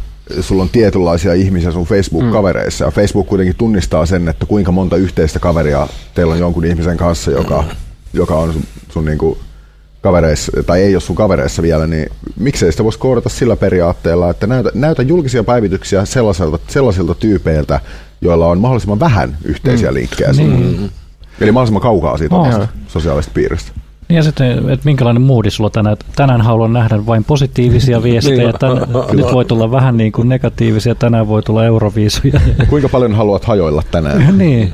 [0.41, 5.39] sulla on tietynlaisia ihmisiä sun Facebook-kavereissa, ja Facebook kuitenkin tunnistaa sen, että kuinka monta yhteistä
[5.39, 7.63] kaveria teillä on jonkun ihmisen kanssa, joka,
[8.13, 9.37] joka on sun, sun niinku
[10.07, 14.47] kavereissa, tai ei ole sun kavereissa vielä, niin miksei sitä voisi koodata sillä periaatteella, että
[14.47, 17.79] näytä, näytä julkisia päivityksiä sellaisilta, sellaisilta tyypeiltä,
[18.21, 20.55] joilla on mahdollisimman vähän yhteisiä linkkejä sulle.
[20.55, 20.91] Niin.
[21.41, 22.41] Eli mahdollisimman kaukaa siitä Oh.
[22.41, 23.71] omasta sosiaalisesta piiristä.
[24.09, 25.97] Niin ja sitten, että minkälainen moodi sulla tänään.
[26.15, 28.53] Tänään haluan nähdä vain positiivisia viestejä.
[28.53, 28.71] Tän,
[29.13, 32.39] nyt voi tulla vähän niin kuin negatiivisia, tänään voi tulla euroviisuja.
[32.69, 34.37] Kuinka paljon haluat hajoilla tänään?
[34.37, 34.73] niin.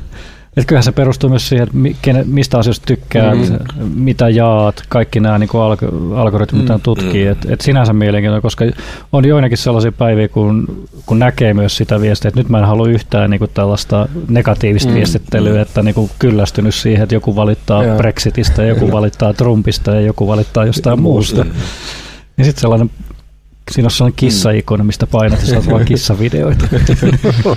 [0.56, 3.84] Et kyllähän se perustuu myös siihen, että mistä asioista tykkäät, mm.
[3.94, 7.24] mitä jaat, kaikki nämä niin alg- algoritmit, Mm, tutkii.
[7.24, 7.32] mm.
[7.32, 8.64] Et, et sinänsä mielenkiintoinen, koska
[9.12, 12.88] on joinakin sellaisia päiviä, kun, kun näkee myös sitä viestiä, että nyt mä en halua
[12.88, 14.96] yhtään niin kuin tällaista negatiivista Mm, mm.
[14.96, 17.96] viestittelyä, että niin kuin kyllästynyt siihen, että joku valittaa Joo.
[17.96, 21.44] Brexitistä, ja joku valittaa Trumpista ja joku valittaa jostain muusta.
[21.44, 21.50] Mm.
[22.36, 22.90] Niin sitten sellainen
[23.70, 26.64] Siinä on sellainen kissaikoni, mistä painat ja saat vaan kissavideoita.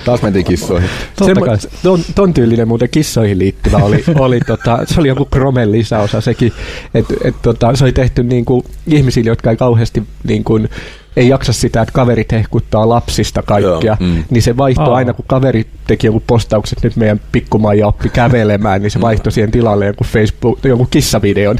[0.04, 0.90] Taas mentiin kissoihin.
[1.16, 1.56] Totta kai.
[1.82, 6.52] Ton, ton tyylinen muuten kissoihin liittyvä oli, oli tota, se oli joku Chromen lisäosa sekin,
[6.94, 10.68] että et, tota, se oli tehty niin kuin ihmisille, jotka ei kauheasti niin kuin,
[11.16, 14.24] ei jaksa sitä, että kaverit hehkuttaa lapsista kaikkea, Joo, mm.
[14.30, 14.94] niin se vaihtoi Aa.
[14.94, 19.50] aina, kun kaveri teki joku postaukset, nyt meidän pikkumaija oppi kävelemään, niin se vaihtoi siihen
[19.50, 21.56] tilalle joku Facebook, joku kissavideon.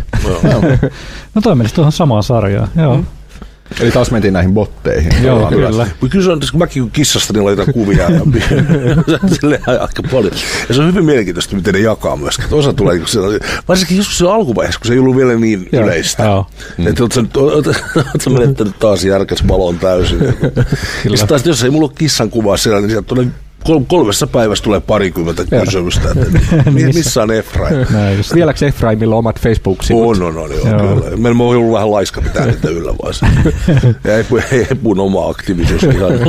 [1.34, 2.68] No toi menisi tuohon samaan sarjaan.
[2.76, 2.96] Joo.
[2.96, 3.04] Mm.
[3.80, 5.12] Eli taas mentiin näihin botteihin.
[5.22, 5.70] Joo, kyllä.
[5.70, 8.20] Mutta kyllä se on, kun mäkin kun kissasta niin laitan kuvia ja
[9.40, 10.32] silleen aika paljon.
[10.68, 12.44] Ja se on hyvin mielenkiintoista, miten ne jakaa myöskin.
[12.44, 15.68] Että osa tulee, niin sellaisia, varsinkin joskus se alkuvaiheessa, kun se ei ollut vielä niin
[15.72, 15.84] Joo.
[15.84, 16.22] yleistä.
[16.24, 16.46] Joo.
[16.86, 20.18] Että oot sä, nyt- oot, oot sä menettänyt taas järkäs valon täysin.
[20.24, 20.34] ja
[21.10, 23.26] sitten taas, jos ei mulla ole kissan kuvaa siellä, niin sieltä tulee
[23.88, 26.40] kolmessa päivässä tulee parikymmentä kysymystä, että
[26.70, 27.86] mi- missä on Efraim?
[28.34, 30.16] Vieläkö Efraimilla on omat Facebook-sivut?
[30.16, 30.78] On, on, on, joo, Joo.
[30.96, 31.16] kyllä.
[31.16, 33.14] Meillä on ollut vähän laiska pitää niitä yllä vaan.
[34.20, 34.38] Epu,
[34.70, 36.12] Epun oma aktiivisuus ihan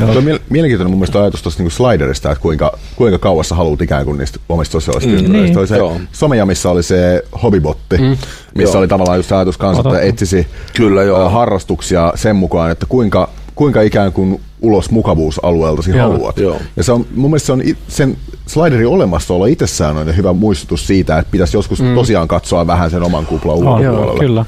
[0.00, 3.54] Tuo on miel- mielenkiintoinen mun mielestä ajatus tuosta niinku sliderista, että kuinka, kuinka kauas sä
[3.54, 6.00] haluat ikään kuin niistä omista sosiaalisista mm, niin, Oli se joo.
[6.12, 8.16] somejamissa oli se hobbybotti, mm,
[8.54, 8.78] missä joo.
[8.80, 10.46] oli tavallaan just ajatus kanssa, että etsisi
[10.76, 11.26] Kyllä, joo.
[11.26, 16.38] ä, harrastuksia sen mukaan, että kuinka, kuinka ikään kuin ulos mukavuusalueelta sinä Joo, haluat.
[16.38, 16.60] joo.
[16.76, 20.86] Ja se on, mun mielestä se on it, sen sliderin olemassaolo itsessään on hyvä muistutus
[20.86, 21.94] siitä, että pitäisi joskus mm.
[21.94, 24.20] tosiaan katsoa vähän sen oman kuplan ulkopuolelle.
[24.20, 24.44] kyllä.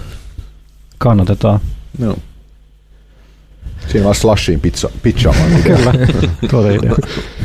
[0.99, 1.61] Kannatetaan.
[1.99, 2.17] Joo.
[3.89, 5.51] Siinä vaan slushiin pizza, pizzaamaan.
[5.63, 5.93] Kyllä.
[6.51, 6.95] Tuota idea.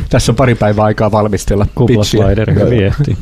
[0.10, 1.76] Tässä on pari päivää aikaa valmistella pitchiä.
[1.76, 2.70] Kuplaslider Joo.
[2.70, 3.18] viehti.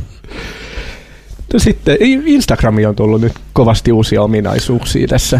[1.53, 5.39] No Sitten Instagramiin on tullut nyt kovasti uusia ominaisuuksia tässä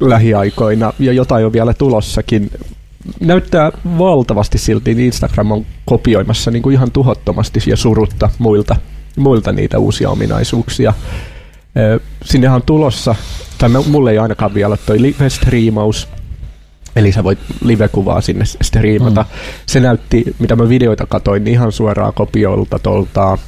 [0.00, 2.50] lähiaikoina ja jotain on vielä tulossakin.
[3.20, 8.76] Näyttää valtavasti silti, että Instagram on kopioimassa niin kuin ihan tuhottomasti ja surutta muilta,
[9.16, 10.92] muilta niitä uusia ominaisuuksia.
[11.76, 13.14] Ö, Sinnehän on tulossa,
[13.58, 16.08] tai mulle ei ainakaan vielä ole toi live-striimaus,
[16.96, 19.22] Eli sä voit live-kuvaa sinne striimata.
[19.22, 19.28] Mm.
[19.66, 23.38] Se näytti, mitä mä videoita katoin, niin ihan suoraan kopioilta tuolta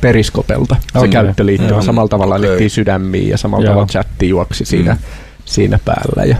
[0.00, 0.76] Periskopelta.
[0.92, 1.10] Se Okei.
[1.10, 1.70] käyttöliittymä.
[1.70, 1.82] Joo.
[1.82, 3.72] Samalla tavalla annettiin sydämiä ja samalla Joo.
[3.72, 4.98] tavalla chatti juoksi siinä, Mm.
[5.44, 6.24] siinä päällä.
[6.24, 6.36] Ja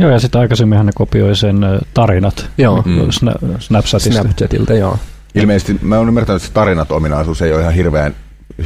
[0.00, 1.60] Joo, ja sitten aikaisemminhan ne kopioi sen
[1.94, 2.82] tarinat Joo.
[2.86, 3.00] mm.
[3.00, 4.20] Sna- Snapchatista.
[4.22, 4.98] Snapchatilta, joo.
[5.34, 8.14] Ilmeisesti mä oon ymmärtänyt, että se tarinat-ominaisuus ei ole ihan hirveän,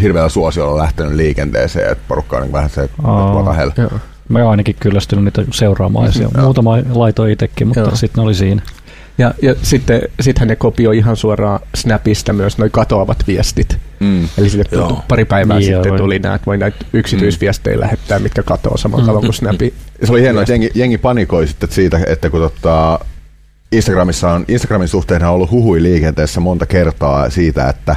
[0.02, 3.02] hirveällä suosiolla lähtenyt liikenteeseen, että porukka on niin vähän se, että
[3.78, 3.90] joo.
[4.28, 6.06] Mä oon ainakin kyllästynyt niitä seuraamaan.
[6.06, 6.44] Ja Joo.
[6.44, 8.62] muutama laitoin itsekin, mutta sitten ne oli siinä.
[9.18, 13.78] Ja, ja sitten sittenhän ne kopioi ihan suoraan Snapista myös noin katoavat viestit.
[14.00, 14.28] Mm.
[14.38, 15.82] Eli sille tu- pari päivää Joo.
[15.82, 19.74] sitten tuli nämä, että voi näitä yksityisviestejä lähettää, mitkä katoaa samalla tavalla kuin Snapi.
[20.04, 23.00] Ja se oli hienoa, että jengi, jengi panikoi sitten siitä, että kun tota,
[23.72, 27.96] Instagramissa on, Instagramin suhteen on ollut huhui liikenteessä monta kertaa siitä, että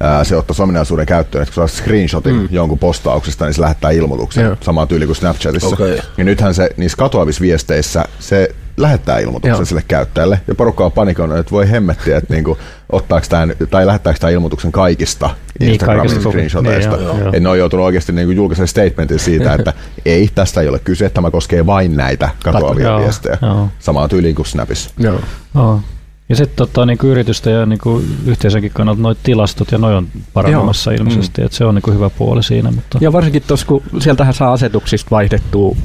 [0.00, 2.48] ää, se ottaisi ominaisuuden käyttöön, että kun saa screenshotin mm.
[2.50, 4.56] jonkun postauksesta, niin se lähettää ilmoituksen Joo.
[4.60, 5.68] samaa tyyli kuin Snapchatissa.
[5.68, 6.00] Okei.
[6.16, 9.64] Ja nythän se niissä katoavissa viesteissä se lähettää ilmoituksen Joo.
[9.64, 10.40] sille käyttäjälle.
[10.48, 12.58] Ja porukka on panikoinut, että voi hemmettiä, että niinku,
[12.92, 16.96] ottaako tämän, tai lähettääkö tämä ilmoituksen kaikista Niin, Instagramin screenshoteista.
[16.96, 17.26] Niin, joo, joo.
[17.28, 19.72] Että ne on joutunut oikeasti niinku julkisen statementin siitä, että
[20.06, 23.38] ei, tästä ei ole kyse, tämä koskee vain näitä katoavia Joo, viestejä.
[23.42, 23.68] joo.
[23.78, 24.90] Samaan tyyliin kuin Snapissa.
[24.98, 25.20] Joo.
[25.54, 25.80] Oo.
[26.28, 27.78] Ja sitten tota, niin yritysten ja niin
[28.26, 30.96] yhteisönkin kannalta noit tilastot ja noin on paranemassa Joo.
[30.98, 32.70] ilmeisesti, että se on niin hyvä puoli siinä.
[32.70, 35.76] Mutta Ja varsinkin tuossa, kun sieltähän saa asetuksista vaihdettua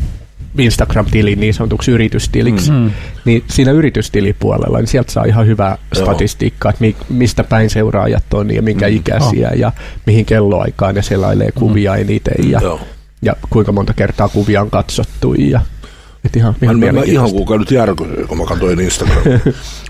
[0.58, 2.92] Instagram-tilin niin sanotuksi yritystiliksi, Mm.
[3.26, 6.06] niin siinä yritystilipuolella, niin sieltä saa ihan hyvää Joo.
[6.06, 8.96] statistiikkaa, että mi- mistä päin seuraajat on ja minkä Mm.
[8.96, 9.72] ikäisiä ja
[10.06, 12.80] mihin kelloaikaan ne selailee kuvia eniten ja, Joo.
[13.22, 15.34] ja kuinka monta kertaa kuvia on katsottu.
[15.34, 15.62] Ja,
[16.26, 18.80] et ihan, ihan mä, mä ihan kuukaan nyt järkyin, kun mä katsoin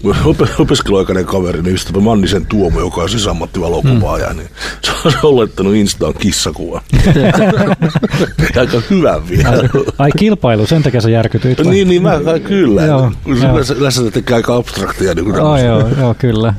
[0.26, 4.50] Ope, opiskeluaikainen kaveri, niin ystävä Mannisen Tuomo, joka on siis ammattivalokuvaaja, niin
[4.82, 4.92] se
[5.24, 6.82] on laittanut Instaan kissakuva.
[8.60, 9.70] Aika hyvä vielä.
[9.98, 11.58] Ai kilpailu, sen takia sä järkytyit.
[11.66, 11.74] vai?
[11.74, 12.86] niin, niin mä kyllä.
[12.86, 15.14] Joo, yleensä- Yleensä tekee aika abstraktia.
[15.14, 16.54] Niin kuin Oh, joo, joo, kyllä.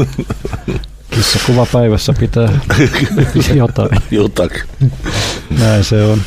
[1.14, 2.60] Kissakuva päivässä pitää
[3.54, 3.90] jotain.
[4.10, 4.62] Jotakin.
[5.58, 6.18] Näin se on.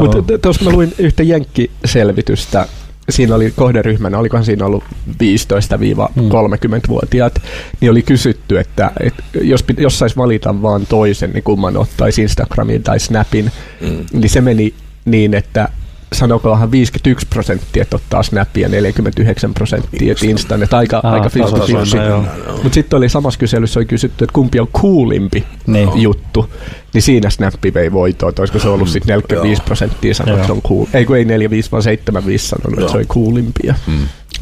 [0.00, 2.66] Mutta tuossa mä luin yhtä jenkkiselvitystä.
[3.10, 7.42] Siinä oli kohderyhmänä, olikohan siinä ollut 15-30-vuotiaat,
[7.80, 12.82] niin oli kysytty, että, että jos, jos saisi valita vaan toisen, niin kumman ottaisi Instagramin
[12.82, 14.06] tai Snapin, Mm.
[14.12, 14.74] niin se meni
[15.04, 15.68] niin, että
[16.12, 21.66] sanokohan 51 prosenttia, että ottaa snappia, 49 prosenttia, että instan, että aika, Aa, aika 50
[21.72, 22.24] tasaisuus, joo.
[22.62, 25.88] Mutta sitten oli samassa kyselyssä oli kysytty, että kumpi on coolimpi Niin.
[26.02, 26.50] juttu,
[26.94, 30.52] niin siinä snappi vei voittoa, että olisiko se ollut sitten 45 prosenttia sanoi, että se
[30.52, 30.86] on cool.
[30.94, 33.60] Ei kun ei 45, vaan 75 sanonut, että se oli coolimpi.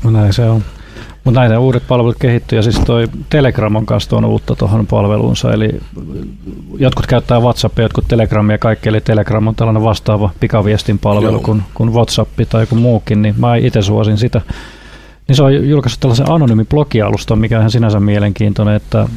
[0.04, 0.64] No näin se on.
[1.26, 5.52] Mutta näitä uudet palvelut kehittyy ja siis toi Telegram on kanssa tuonut uutta tuohon palveluunsa,
[5.52, 5.80] eli
[6.78, 11.62] jotkut käyttää WhatsAppia, jotkut Telegramia ja kaikki, eli Telegram on tällainen vastaava pikaviestin palvelu kuin,
[11.74, 14.40] kuin WhatsApp tai joku muukin, niin mä itse suosin sitä.
[15.28, 19.08] Niin se on julkaissut tällaisen anonyymin blogialustan, mikä on ihan sinänsä mielenkiintoinen, että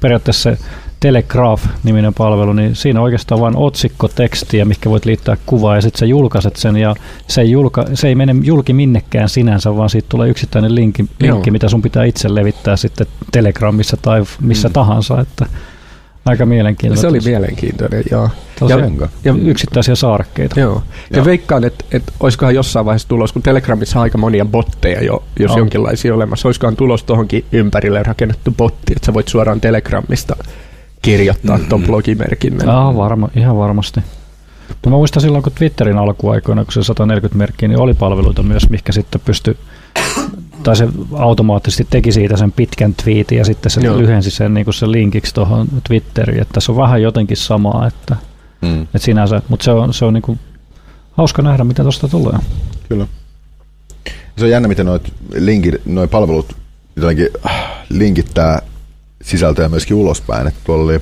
[0.00, 0.58] periaatteessa se
[1.00, 5.98] Telegraph-niminen palvelu, niin siinä on oikeastaan vain otsikko tekstiä, mikä voit liittää kuvaa ja sitten
[5.98, 6.94] sä julkaiset sen ja
[7.28, 11.48] se ei, julka, se ei mene julki minnekään sinänsä, vaan siitä tulee yksittäinen linkki, linkki
[11.48, 11.52] Joo.
[11.52, 14.72] mitä sun pitää itse levittää sitten Telegramissa tai missä mm.
[14.72, 15.46] tahansa, että
[16.24, 17.00] aika mielenkiintoista.
[17.00, 18.30] Se oli mielenkiintoinen, joo.
[18.68, 20.60] Ja, ja yksittäisiä saarekkeita.
[20.60, 20.82] Joo.
[21.10, 21.24] Ja Joo.
[21.24, 25.50] veikkaan, että, että olisikohan jossain vaiheessa tulos, kun Telegramissa on aika monia botteja jo, jos
[25.50, 25.58] On.
[25.58, 30.36] jonkinlaisia olemassa, olisikohan tulos tuohonkin ympärille rakennettu botti, että sä voit suoraan Telegramista
[31.02, 31.68] kirjoittaa mm-hmm.
[31.68, 32.68] ton blogimerkinnän.
[32.68, 34.00] Ah, varma, ihan varmasti.
[34.86, 38.70] No mä muistan silloin, kun Twitterin alkuaikoina, kun se 140 merkkiä, niin oli palveluita myös,
[38.70, 39.56] mikä sitten pystyi,
[40.62, 43.98] tai se automaattisesti teki siitä sen pitkän tweetin ja sitten se Joo.
[43.98, 48.16] lyhensi sen, niin sen linkiksi tuohon Twitteriin, että tässä on vähän jotenkin samaa, että,
[48.62, 50.38] Mm, että sinänsä, mutta se on, se on niin kuin
[51.12, 52.38] hauska nähdä, mitä tuosta tulee.
[52.88, 53.06] kyllä.
[54.36, 56.56] Se on jännä, miten noit linkit, noi palvelut
[56.96, 58.62] jotenkin äh, linkittää
[59.22, 60.46] sisältöä myöskin ulospäin.
[60.46, 61.00] Että tuolla oli,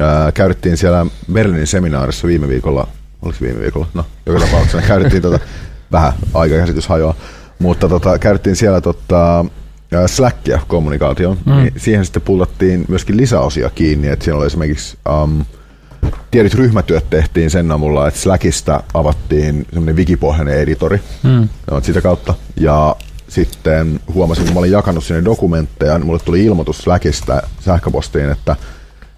[0.00, 2.88] ää, käytettiin siellä Berliinin seminaarissa viime viikolla,
[3.22, 3.86] oliko viime viikolla?
[3.94, 5.38] No, joka tapauksessa käytettiin tota,
[5.92, 7.14] vähän aikakäsitys hajoaa,
[7.58, 9.44] mutta tota, käytettiin siellä tota,
[10.06, 11.52] Slackia kommunikaatioon, Mm.
[11.52, 15.44] niin siihen sitten pullattiin myöskin lisäosia kiinni, että siellä oli esimerkiksi um,
[16.30, 21.48] tietyt ryhmätyöt tehtiin sen avulla, että Slackista avattiin semmoinen wikipohjainen editori, Mm.
[21.70, 22.34] Joo, sitä kautta.
[22.56, 22.96] Ja
[23.30, 28.56] sitten huomasin, kun mä olin jakanut sinne dokumentteja, niin mulle tuli ilmoitus Slackista sähköpostiin, että,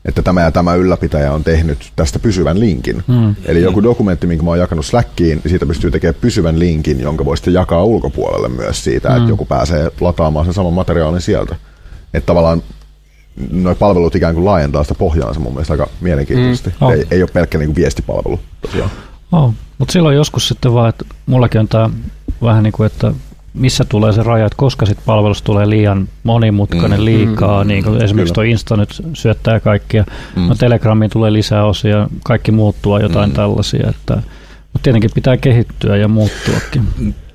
[0.05, 3.05] että tämä ja tämä ylläpitäjä on tehnyt tästä pysyvän linkin.
[3.07, 3.35] Mm.
[3.44, 7.25] Eli joku dokumentti, minkä mä oon jakanut Slackiin, niin siitä pystyy tekemään pysyvän linkin, jonka
[7.25, 9.16] voi sitten jakaa ulkopuolelle myös siitä, mm.
[9.16, 11.57] että joku pääsee lataamaan sen saman materiaalin sieltä.
[12.14, 12.62] Että tavallaan
[13.51, 16.70] nuo palvelut ikään kuin laajentaa sitä pohjaansa mun mielestä aika mielenkiintoisesti.
[16.70, 16.87] Mm.
[16.87, 16.92] Oh.
[16.92, 18.90] Ei, ei ole pelkkä niin kuin viestipalvelu tosiaan.
[19.33, 19.55] Oh.
[19.79, 21.90] Mutta silloin joskus sitten vaan, että mullakin on tämä
[22.42, 23.12] vähän niin kuin, että
[23.55, 27.05] missä tulee se raja, että koska sitten palvelusta tulee liian monimutkainen Mm.
[27.05, 27.69] liikaa, Mm.
[27.69, 30.05] niin kuin esimerkiksi tuo Insta nyt syöttää kaikkia,
[30.37, 30.43] Mm.
[30.49, 33.35] no Telegramiin tulee lisää osia, kaikki muuttua jotain Mm.
[33.35, 34.15] tällaisia, että
[34.73, 36.83] mutta tietenkin pitää kehittyä ja muuttuakin.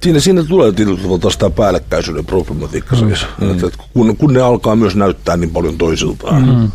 [0.03, 2.99] Siinä, siinä tulee tietyllä tavalla taas tämä päällekkäisyyden problematiikka mm.
[3.07, 3.25] siis.
[3.41, 3.51] Mm.
[3.51, 6.45] Että, että kun, kun ne alkaa myös näyttää niin paljon toisiltaan.
[6.45, 6.71] Mm.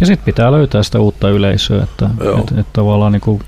[0.00, 2.38] Ja sitten pitää löytää sitä uutta yleisöä, että Joo.
[2.38, 3.40] et, et tavallaan niin kuin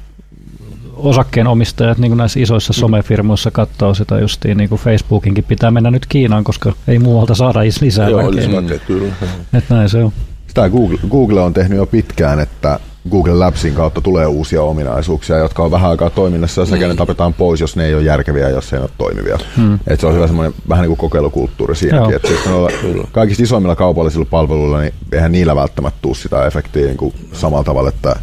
[0.97, 6.07] osakkeenomistajat niin kuin näissä isoissa somefirmoissa katsoo sitä justiin, niin kuin Facebookinkin pitää mennä nyt
[6.07, 8.45] Kiinaan, koska ei muualta saada is- lisää Joo, väkeä.
[8.45, 9.13] eli väkeä, kyllä.
[9.55, 10.13] Et näin se on.
[10.47, 12.81] Sitä Google, Google on tehnyt jo pitkään, että
[13.11, 17.35] Google Labsin kautta tulee uusia ominaisuuksia, jotka on vähän aikaa toiminnassa ja sekä ne tapetaan
[17.35, 19.39] pois, jos ne ei ole järkeviä, jos ne ei ole toimivia.
[19.57, 19.79] Hmm.
[19.87, 22.17] Et se on hyvä semmoinen vähän niin kuin kokeilukulttuuri siinäkin.
[22.17, 26.97] Että sitten noilla kaikista isoimmilla kaupallisilla palveluilla, niin eihän niillä välttämättä tule sitä efektiä niin
[26.97, 28.17] kuin samalla tavalla, että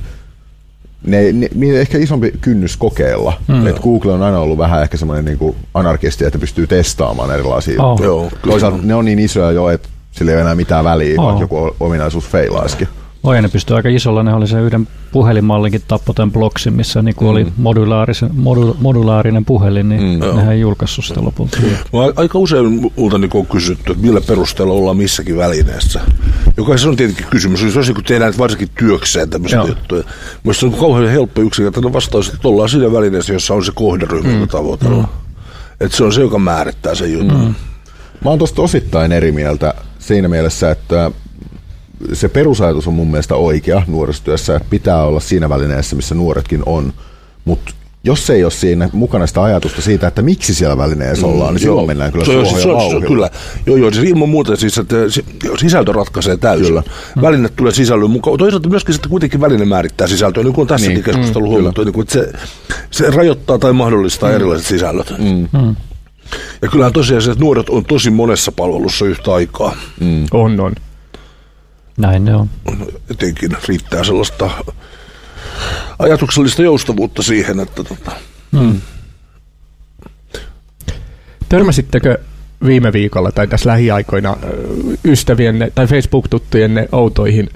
[1.08, 3.34] ne, ne, niillä ehkä isompi kynnys kokeilla.
[3.48, 3.68] Hmm.
[3.68, 7.84] Et Google on aina ollut vähän ehkä semmoinen niin kuin anarkisti, että pystyy testaamaan erilaisia
[7.84, 8.02] Oh.
[8.02, 8.32] Joo.
[8.48, 11.26] Toisaalta ne on niin isoja jo, että sillä ei ole enää mitään väliä, Oh.
[11.26, 12.88] vaikka joku ominaisuus feilaisikin.
[13.24, 14.24] Oi, ne pystyy aika isolla.
[14.24, 19.46] Ne oli se yhden puhelinmallinkin tappo tämän blogsin, missä niin kuin oli modulaarisen, modu, modulaarinen
[19.46, 20.26] puhelin, niin Mm.
[20.26, 20.36] mm.
[20.36, 21.58] nehän ei julkaissut sitä lopulta.
[21.94, 26.00] Mä aika usein multa niin on kysytty, että millä perusteella ollaan missäkin välineessä.
[26.58, 27.78] Joka se on tietenkin kysymys.
[27.78, 29.68] Olisi kun tehdään varsinkin työkseen tämmöisiä Joo.
[29.68, 30.04] juttuja.
[30.44, 34.30] Mielestäni se on kauhean helppo yksinkertainen vastaus, että ollaan siinä välineessä, jossa on se kohderyhmä,
[34.30, 34.40] mm.
[34.40, 35.10] jota tavoitellaan.
[35.82, 37.46] Että se on se, joka määrittää sen jutun.
[37.46, 37.56] Mm.
[38.24, 41.12] Mä oon tosta osittain eri mieltä siinä mielessä, että
[42.14, 46.94] se perusajatus on mun mielestä oikea nuorisotyössä, että pitää olla siinä välineessä, missä nuoretkin on,
[47.46, 47.74] mutta
[48.06, 51.88] jos ei ole siinä mukana sitä ajatusta siitä, että miksi siellä välineessä ollaan, niin silloin
[51.88, 53.08] mennään kyllä se, on- suohon se, se, on- vauhdilla.
[53.08, 53.30] kyllä.
[53.66, 55.24] Joo, joo, siis ilman muuta siis, että se-
[55.58, 56.68] sisältö ratkaisee täysin.
[56.68, 56.84] Kyllä.
[57.22, 58.38] Väline tulee sisällön mukaan.
[58.38, 61.06] Toisaalta myöskin sitten kuitenkin väline määrittää sisältöä, niin kuin on tässäkin Niin.
[61.06, 61.16] niin.
[61.16, 62.32] keskustelu Mm, huomattu, niin kuin, että se,
[62.92, 64.36] se rajoittaa tai mahdollistaa mm.
[64.36, 65.14] erilaiset sisällöt.
[65.20, 65.48] Mm.
[65.62, 65.76] Mm.
[66.62, 69.76] Ja kyllähän tosiaan se, että nuoret on tosi monessa palvelussa yhtä aikaa.
[70.00, 70.26] Mm.
[70.32, 70.76] On, on.
[71.98, 72.50] Näin ne on.
[73.12, 74.50] Etenkin riittää sellaista
[76.00, 78.12] ajatuksellista joustavuutta siihen, että tota,
[78.52, 78.82] Mm.
[81.50, 82.18] Törmäsittekö
[82.66, 84.38] viime viikolla tai tässä lähiaikoina
[85.06, 87.50] ystävienne tai Facebook-tuttujenne outoihin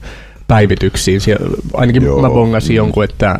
[0.47, 1.21] päivityksiin?
[1.21, 2.21] Siellä, ainakin Joo.
[2.21, 3.39] Mä bongasin jonkun, että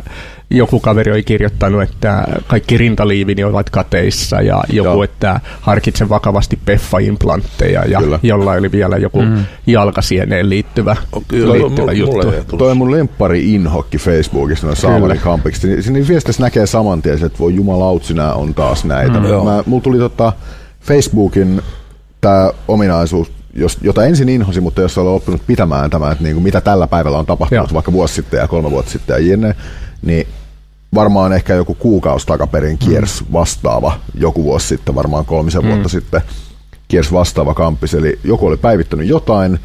[0.50, 5.04] joku kaveri oli kirjoittanut, että kaikki rintaliivini ovat kateissa ja joku, Joo.
[5.04, 8.18] että harkitsen vakavasti peffa-implantteja ja Kyllä.
[8.22, 9.44] jollain oli vielä joku mm.
[9.66, 10.96] jalkasieneen liittyvä,
[11.28, 12.56] Kyllä, liittyvä mulle- juttu.
[12.56, 15.68] Toi on mun lemppari inhokki Facebookissa, noin Saamarin kampiksi.
[15.68, 19.20] Niin Siinä viestissä näkee saman tien, että voi jumalautsi, nää on taas näitä.
[19.20, 19.26] Mm.
[19.26, 20.32] Mä, mulla tuli tota
[20.80, 21.62] Facebookin
[22.20, 26.60] tämä ominaisuus, jos, jota ensin inhosi, mutta jos olen oppinut pitämään tämä, että niinku, mitä
[26.60, 27.74] tällä päivällä on tapahtunut, Joo.
[27.74, 29.54] vaikka vuosi sitten ja kolme vuotta sitten ja jne,
[30.02, 30.26] niin
[30.94, 35.68] varmaan ehkä joku kuukausi takaperin kiersi vastaava, joku vuosi sitten, varmaan kolmisen mm.
[35.68, 36.20] vuotta sitten,
[36.88, 37.94] kiersi vastaava kamppis.
[37.94, 39.58] Eli joku oli päivittänyt jotain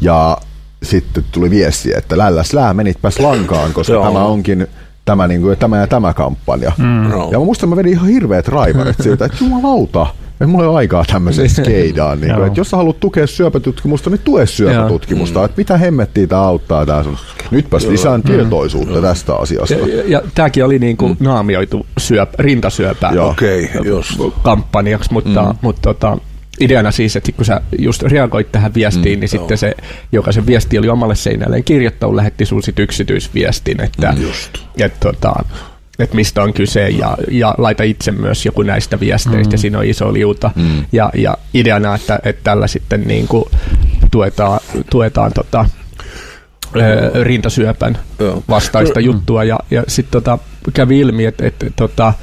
[0.00, 0.36] ja
[0.82, 4.66] sitten tuli viesti, että lälläs lää, menitpäs lankaan, koska tämä onkin
[5.04, 6.72] tämä, niin kuin, tämä ja tämä kampanja.
[6.78, 7.10] Mm.
[7.10, 10.06] Ja mä muistan, mä vedin ihan hirveät raivarit siltä, että jumalauta,
[10.42, 12.20] että mulla ei ole aikaa tämmöiseen skeidaan.
[12.20, 12.46] Niin kuin, Joo.
[12.46, 15.38] että jos sä haluat tukea syöpätutkimusta, niin tue syöpätutkimusta.
[15.38, 15.44] Mm.
[15.44, 17.16] Että mitä hemmettiä tämä auttaa tää sun.
[17.50, 19.74] Nytpäs lisään tietoisuutta tästä asiasta.
[19.74, 21.26] Ja, ja, ja tämäkin oli niin kuin mm.
[21.26, 23.30] naamioitu syöp, rintasyöpä Joo.
[23.30, 24.20] Okei, just.
[24.42, 25.58] kampanjaksi, mutta, mm.
[25.62, 26.18] mutta tota,
[26.60, 29.74] ideana siis, että kun sä just reagoit tähän viestiin, mm, niin sitten se,
[30.12, 34.50] joka se viesti oli omalle seinälleen kirjoittanut, lähetti sun sit yksityisviestin, että, Mm, Just.
[34.78, 35.44] että, tota,
[35.98, 39.60] että mistä on kyse ja, ja laita itse myös joku näistä viesteistä, mm.
[39.60, 40.50] siinä on iso liuta.
[40.56, 40.84] Mm.
[40.92, 43.44] Ja, ja ideana, että, että tällä sitten niin kuin
[44.10, 45.66] tuetaan, tuetaan tota,
[46.76, 47.98] ö, rintasyöpän
[48.48, 49.06] vastaista Mm.
[49.06, 50.38] juttua ja, ja sitten tota,
[50.74, 52.14] kävi ilmi, että, että tota,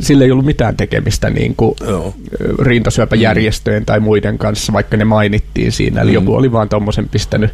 [0.00, 2.14] sillä ei ollut mitään tekemistä niin kuin, Joo.
[2.58, 6.00] rintasyöpäjärjestöjen tai muiden kanssa, vaikka ne mainittiin siinä.
[6.00, 7.50] Eli joku oli vaan tuommoisen pistänyt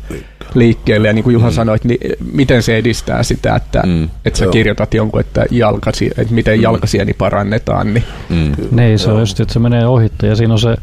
[0.55, 1.07] liikkeelle.
[1.09, 2.01] Ja niin kuin Juha sanoi, että niin,
[2.33, 4.09] miten se edistää sitä, että, Mm.
[4.25, 4.53] että sä Joo.
[4.53, 7.95] kirjoitat jonkun, että, jalkasi, että miten jalkasieni parannetaan.
[7.95, 8.53] Niin, Mm.
[8.71, 10.77] Niin, se on just, että se menee ohitte ja siinä on se,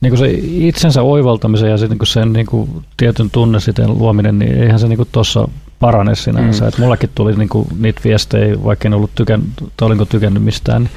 [0.00, 4.62] niin kuin se itsensä oivaltamisen ja sitten niin sen niin kuin tietyn tunnesiteen luominen, niin
[4.62, 5.48] eihän se niin tuossa
[5.84, 6.64] parane sinänsä.
[6.64, 6.68] Mm.
[6.68, 10.82] Et mullakin tuli niin kuin niitä viestejä, vaikka en ollut tykännyt, tai olinko tykännyt mistään,
[10.82, 10.90] niin,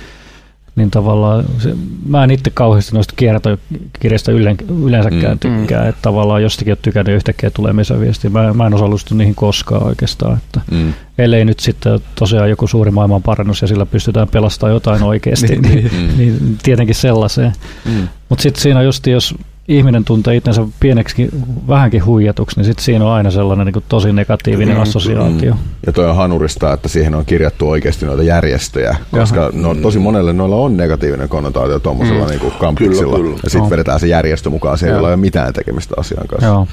[0.76, 1.73] niin tavallaan se,
[2.06, 5.39] mä en itse kauheasti noista kiertokirjasta ylen, yleensäkään Mm.
[5.39, 8.30] tykkää, että tavallaan jostakin on tykännyt yhtäkkiä tulee viestiä.
[8.30, 10.93] Mä, mä en osallistu niihin koskaan oikeastaan, että Mm.
[11.17, 15.62] ellei nyt sitten tosiaan joku suuri maailman parannus ja sillä pystytään pelastamaan jotain oikeasti, Niin,
[15.62, 15.91] niin, niin.
[15.91, 17.52] niin, niin tietenkin sellaiseen.
[17.86, 18.08] Mm.
[18.30, 19.36] Mutta sitten siinä just, jos
[19.68, 21.28] ihminen tuntee itsensä pieneksi
[21.68, 25.54] vähänkin huijatuksi, niin sitten siinä on aina sellainen niin kuin tosi negatiivinen Mm, assosiaatio.
[25.87, 30.32] Ja toi on hanurista, että siihen on kirjattu oikeasti noita järjestöjä, koska no, tosi monelle
[30.32, 32.30] noilla on negatiivinen konnotaatio tuommoisella mm.
[32.30, 33.16] niin kampiksilla.
[33.16, 33.40] Kyllä, kyllä.
[33.42, 33.70] Ja sitten On.
[33.70, 35.08] vedetään se järjestö mukaan, siellä ei Joo.
[35.08, 36.46] ole mitään tekemistä asian kanssa.
[36.46, 36.66] Joo.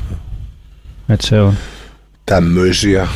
[1.09, 1.53] Et se on.
[2.25, 3.07] Tämmöisiä.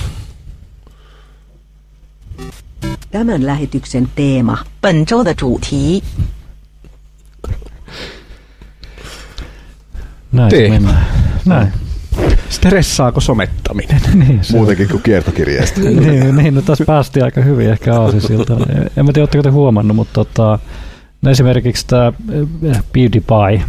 [3.11, 4.57] Tämän lähetyksen teema.
[4.81, 6.03] 本周的主题
[10.38, 10.68] Näin se Tee.
[10.70, 11.06] mennään.
[11.46, 11.72] Näin.
[12.48, 14.00] stressaako somettaminen?
[14.14, 15.80] niin, se Muutenkin kuin kiertokirjeestä.
[16.00, 18.56] niin, niin, no tässä päästiin aika hyvin ehkä aasisilta.
[18.96, 20.58] En mä tiedä, oletteko te huomannut, mutta tota,
[21.22, 22.12] no esimerkiksi tämä
[22.92, 23.62] PewDiePie,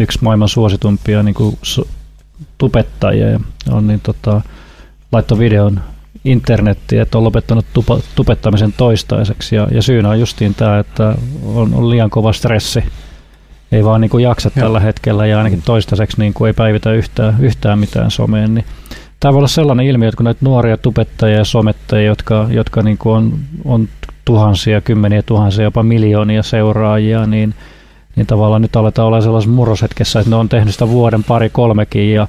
[0.00, 1.88] yksi maailman suositumpia niin kuin su-
[2.58, 4.40] tubettajia, on niin tota,
[5.12, 5.80] laittoi videon
[6.24, 9.56] internettiin, että on lopettanut tupa, tubettamisen toistaiseksi.
[9.56, 12.84] Ja, ja syynä on justiin tämä, että on, on liian kova stressi.
[13.74, 14.64] Ei vaan niin kuin jaksa Joo.
[14.64, 18.54] tällä hetkellä ja ainakin toistaiseksi niin kuin ei päivitä yhtään, yhtään mitään someen.
[18.54, 18.64] Niin
[19.20, 22.98] tämä voi olla sellainen ilmiö, että kun näitä nuoria tubettajia ja somettajia, jotka, jotka niin
[22.98, 23.32] kuin on,
[23.64, 23.88] on
[24.24, 27.54] tuhansia, kymmeniä tuhansia, jopa miljoonia seuraajia, niin,
[28.16, 32.14] niin tavallaan nyt aletaan olla sellaisessa murroshetkessä, että ne on tehnyt sitä vuoden pari kolmekin
[32.14, 32.28] ja,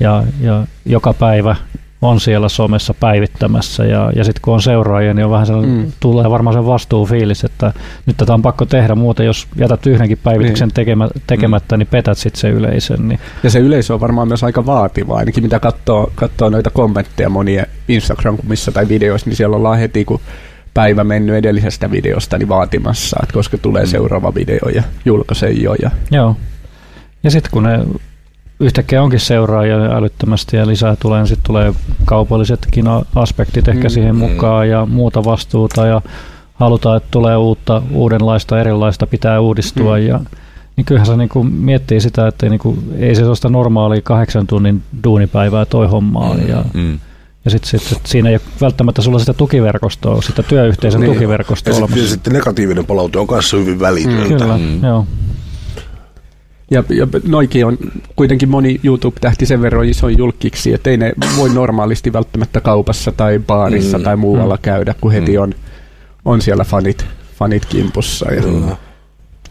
[0.00, 1.56] ja, ja joka päivä
[2.04, 5.82] on siellä somessa päivittämässä ja, ja sitten kun on seuraajia, niin on vähän sellainen, Mm.
[5.84, 5.92] mm.
[6.00, 7.72] tulee varmaan sen vastuufiilis, että
[8.06, 10.74] nyt tätä on pakko tehdä, muuten jos jätät yhdenkin päivityksen Niin.
[10.74, 13.08] tekemä, tekemättä, niin petät sitten se yleisön.
[13.08, 17.28] Niin, Ja se yleisö on varmaan myös aika vaativa, ainakin mitä katsoo, katsoo noita kommentteja
[17.30, 20.20] monien Instagramissa tai videoissa, niin siellä ollaan heti, kun
[20.74, 25.74] päivä mennyt edellisestä videosta, niin vaatimassa, että koska tulee seuraava video ja julkaisee jo.
[25.82, 26.36] Ja, Joo.
[27.22, 27.78] Ja sitten kun ne
[28.64, 31.72] yhtäkkiä onkin seuraajia älyttömästi ja lisää tulee, niin sitten tulee
[32.04, 33.90] kaupallisetkin aspektit ehkä Mm.
[33.90, 36.02] siihen mukaan ja muuta vastuuta ja
[36.54, 40.06] halutaan, että tulee uutta, uudenlaista, erilaista, pitää uudistua Mm.
[40.06, 40.20] ja
[40.76, 45.64] niin kyllähän se niinku miettii sitä, että niinku, ei se sellaista normaalia kahdeksan tunnin duunipäivää
[45.64, 46.98] toi hommaa ja, Mm.
[47.44, 51.12] ja sitten sit, sit siinä ei ole välttämättä sulla sitä tukiverkostoa, sitä työyhteisön Niin.
[51.12, 52.14] tukiverkostoa Ja sitten, olemassa.
[52.14, 54.28] sitten negatiivinen palaute on kanssa hyvin välitöntä.
[54.28, 54.84] Kyllä, Mm.
[54.84, 55.06] joo.
[56.70, 57.78] Ja, ja noikin on
[58.16, 63.38] kuitenkin moni YouTube-tähti sen verran iso julkiksi, että ei ne voi normaalisti välttämättä kaupassa tai
[63.46, 64.04] baarissa Mm.
[64.04, 64.62] tai muualla Mm.
[64.62, 65.42] käydä, kun heti Mm.
[65.42, 65.54] on,
[66.24, 67.06] on siellä fanit,
[67.38, 68.32] fanit kimpussa.
[68.32, 68.76] Ja, Kyllä.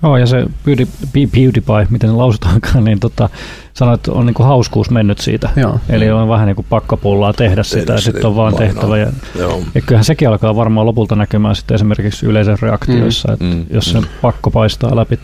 [0.03, 3.29] Joo, ja se Beauty, PewDiePie, miten se lausutaankaan, niin tota,
[3.73, 5.49] sanoi, että on niinku hauskuus mennyt siitä.
[5.55, 5.79] Joo.
[5.89, 8.73] Eli on vähän niin kuin pakkopullaa tehdä sitä, Tehdä ja sitten on vaan painaa.
[8.73, 8.97] tehtävä.
[8.97, 9.07] Ja,
[9.39, 9.61] Joo.
[9.75, 13.33] ja kyllähän sekin alkaa varmaan lopulta näkymään sitten esimerkiksi yleisön reaktioissa, mm.
[13.33, 15.19] että Mm, jos se pakko paistaa läpi.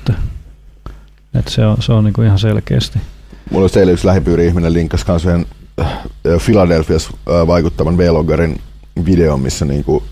[1.33, 2.99] Että se on, se on niinku ihan selkeästi.
[3.51, 5.45] Mulla oli eilen yksi lähipiiri-ihminen linkkasi kanssa yhden
[6.45, 8.61] Philadelphiassa vaikuttavan vloggerin
[9.05, 10.03] videon, missä niinku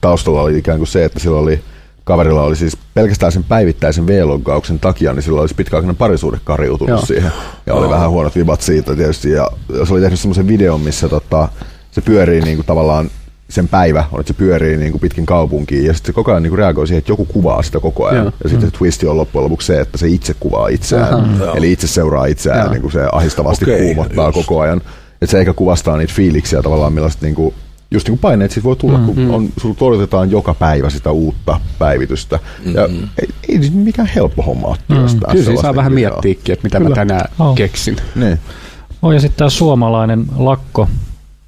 [0.00, 1.62] taustalla oli ikään kuin se, että sillä oli
[2.04, 7.06] kaverilla oli siis pelkästään sen päivittäisen vloggauksen takia, niin sillä olisi pitkäaikainen parisuhde kariutunut Joo.
[7.06, 7.32] siihen.
[7.66, 9.30] Ja oli vähän huonot vibat siitä tietysti.
[9.30, 9.50] Ja
[9.84, 11.48] se oli tehnyt semmoisen videon, missä tota,
[11.90, 13.10] se pyörii niinku tavallaan
[13.48, 16.42] sen päivä on, että se pyörii niin kuin pitkin kaupunkiin ja sitten se koko ajan
[16.42, 18.24] niin kuin reagoi siihen, että joku kuvaa sitä koko ajan.
[18.24, 18.32] Joo.
[18.44, 21.14] Ja sitten se twisti on loppujen lopuksi se, että se itse kuvaa itseään.
[21.14, 21.52] Aha.
[21.54, 24.38] Eli itse seuraa itseään, niin kuin se ahistavasti Okei, kuumottaa just.
[24.38, 24.78] koko ajan.
[25.22, 27.54] Että se eikä kuvastaa niitä fiiliksiä tavallaan, millaista niin kuin,
[27.90, 31.10] just niin kuin paineet siitä voi tulla, mm, kun on, sulla odotetaan joka päivä sitä
[31.10, 32.38] uutta päivitystä.
[32.74, 32.88] Ja
[33.18, 35.32] ei, ei se mikään helppo homma ole työstää.
[35.32, 36.88] Kyllä siinä saa vähän miettiäkin, että mitä Kyllä.
[36.88, 37.54] mä tänään Oh.
[37.54, 37.96] keksin.
[38.14, 38.38] Niin.
[39.02, 40.88] Oh, ja sitten tämä suomalainen lakko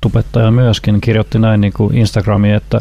[0.07, 2.81] tubettaja myöskin kirjoitti näin niin kuin Instagramiin, että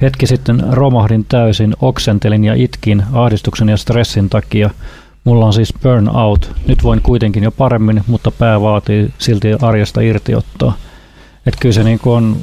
[0.00, 4.70] hetki sitten romahdin täysin, oksentelin ja itkin ahdistuksen ja stressin takia.
[5.24, 6.52] Mulla on siis burnout.
[6.66, 10.72] Nyt voin kuitenkin jo paremmin, mutta pää vaatii silti arjesta irtiottoa.
[11.46, 12.36] Että kyllä se niin kuin on,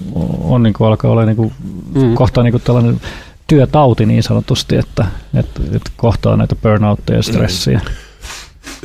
[0.44, 1.54] on niin kuin alkaa olla niin kuin
[1.96, 2.16] Mm.
[2.16, 3.02] kohta niin kuin tällainen
[3.48, 7.82] työtauti niin sanotusti, että, että, että kohtaa näitä burnoutteja ja stressiä.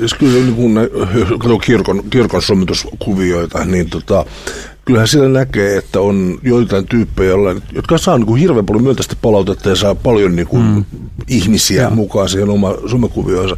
[0.00, 0.74] Jos kyllä niin kun
[1.38, 4.24] katsoo kirkon, kirkon sommituskuvioita, niin tota,
[4.88, 7.32] kyllähän siellä näkee, että on joitain tyyppejä,
[7.72, 10.84] jotka saa niin kuin hirveän paljon myöntäistä palautetta ja saa paljon niin kuin mm.
[11.28, 11.90] ihmisiä Joo.
[11.90, 13.56] mukaan siihen oma somekuvioonsa.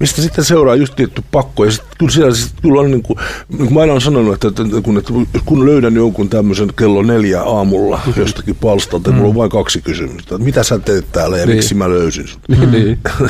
[0.00, 1.64] Mistä sitten seuraa just tietty pakko.
[1.64, 3.18] Ja sitten kyllä siellä sit, kyllä on niin kuin,
[3.48, 5.12] niin kuin mä aina olen sanonut, että, että, kun, että
[5.44, 9.16] kun löydän jonkun tämmöisen kello neljä aamulla jostakin palstalta, mm.
[9.16, 10.38] mulla on vain kaksi kysymystä.
[10.38, 11.56] Mitä sä teet täällä ja Niin.
[11.56, 12.40] miksi mä löysin sut?
[12.70, 12.98] niin.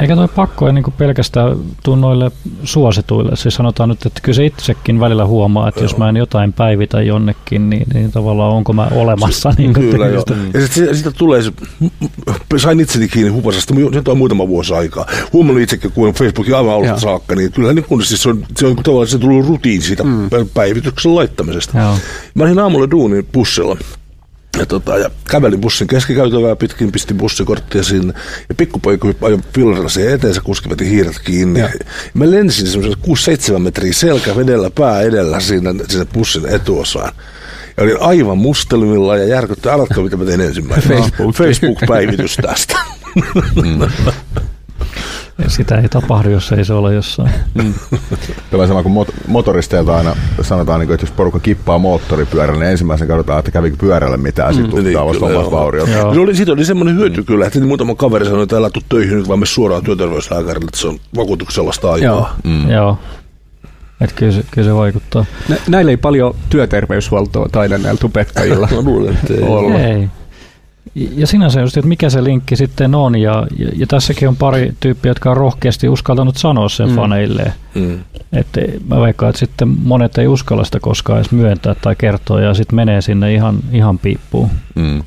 [0.00, 2.30] Eikä toi pakko niin kuin pelkästään tuu noille
[2.64, 3.36] suosituille.
[3.36, 7.02] Siis sanotaan nyt, että kyllä se itsekin välillä huomaa, että jos mä en jotain päivitä
[7.02, 9.54] jonnekin, niin, niin tavallaan onko mä olemassa.
[9.58, 10.24] Niin kuin Kyllä joo.
[10.54, 11.52] Ja sitten siitä tulee se,
[12.56, 15.06] sain itseni kiinni hupasasta, nyt on muutama vuosi aikaa.
[15.32, 16.98] Huomannut itsekin, kun on Facebookin aivan alusta Joo.
[16.98, 20.04] saakka, niin kyllä niin kun, siis se on, se on tavallaan se tullut rutiin siitä
[20.04, 20.28] mm.
[20.54, 21.78] päivityksen laittamisesta.
[21.78, 21.94] Joo.
[22.34, 23.76] Mä olin aamulla duunin bussilla.
[24.58, 28.14] Ja, tota, ja kävelin bussin keskikäytävää pitkin, pistin bussikorttia sinne.
[28.48, 31.60] Ja pikkupoika ajoi fillarilla siihen eteen, se kuski veti hiiret kiinni.
[31.60, 31.68] Ja.
[32.14, 37.12] Mä lensin semmoisen 6-7 metriä selkä vedellä, pää edellä sinne, sinne bussin etuosaan.
[37.76, 39.70] Ja olin aivan mustelmilla ja järkytty.
[39.70, 40.94] Arvatko, mitä mä tein ensimmäisenä?
[41.00, 41.36] Facebook.
[41.36, 42.78] Facebook-päivitys tästä.
[45.48, 47.30] Sitä ei tapahdu, jos ei se ole jossain.
[48.50, 53.08] Tämä sama kuin mot- motoristeilta aina sanotaan, niin että jos porukka kippaa moottoripyörällä, niin ensimmäisen
[53.08, 55.60] katsotaan, että kävikö pyörällä mitään, sitten Niin, tutkitaan vasta kyllä, omat joo.
[55.60, 55.88] vauriot.
[55.88, 56.14] Joo.
[56.14, 59.16] Se oli, siitä oli semmoinen hyöty kyllä, että muutama kaveri sanoi, että älä tuu töihin
[59.16, 62.36] nyt, vaan me suoraan työterveyslääkärille, että se on vakuutuksellasta aikaa.
[62.44, 62.70] Mm.
[62.70, 62.98] Joo.
[64.00, 65.24] Että kyllä, se, kyllä se vaikuttaa.
[65.48, 69.42] Nä, näillä ei paljon työterveyshuoltoa taida näillä tubettajilla Mä luulen, että ei.
[69.42, 69.78] olla.
[69.80, 70.08] Ei.
[70.94, 74.72] Ja sinänsä just, että mikä se linkki sitten on, ja, ja, ja tässäkin on pari
[74.80, 76.94] tyyppiä, jotka on rohkeasti uskaltanut sanoa sen Mm.
[76.96, 77.52] faneilleen.
[77.74, 77.98] Mm.
[78.32, 82.54] Että mä veikkaan, että sitten monet ei uskalla sitä koskaan edes myöntää tai kertoa, ja
[82.54, 84.50] sitten menee sinne ihan, ihan piippuun.
[84.74, 85.02] Mm.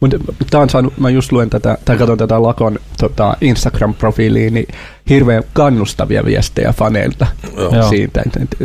[0.00, 0.16] Mutta
[0.50, 4.68] tää on saanut, mä just luen tätä, tai katson tätä Lakon tota, Instagram-profiiliä, niin
[5.08, 7.26] hirveän kannustavia viestejä faneilta
[7.56, 7.88] Joo.
[7.88, 8.22] siitä.
[8.26, 8.56] Että, että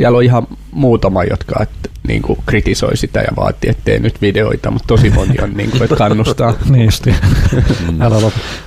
[0.00, 4.22] siellä on ihan muutama, jotka et, niin kuin, kritisoi sitä ja vaatii, että tee nyt
[4.22, 6.54] videoita, mutta tosi moni on niin kuin, että kannustaa.
[6.70, 7.14] Niin justi.
[8.00, 8.20] Älä.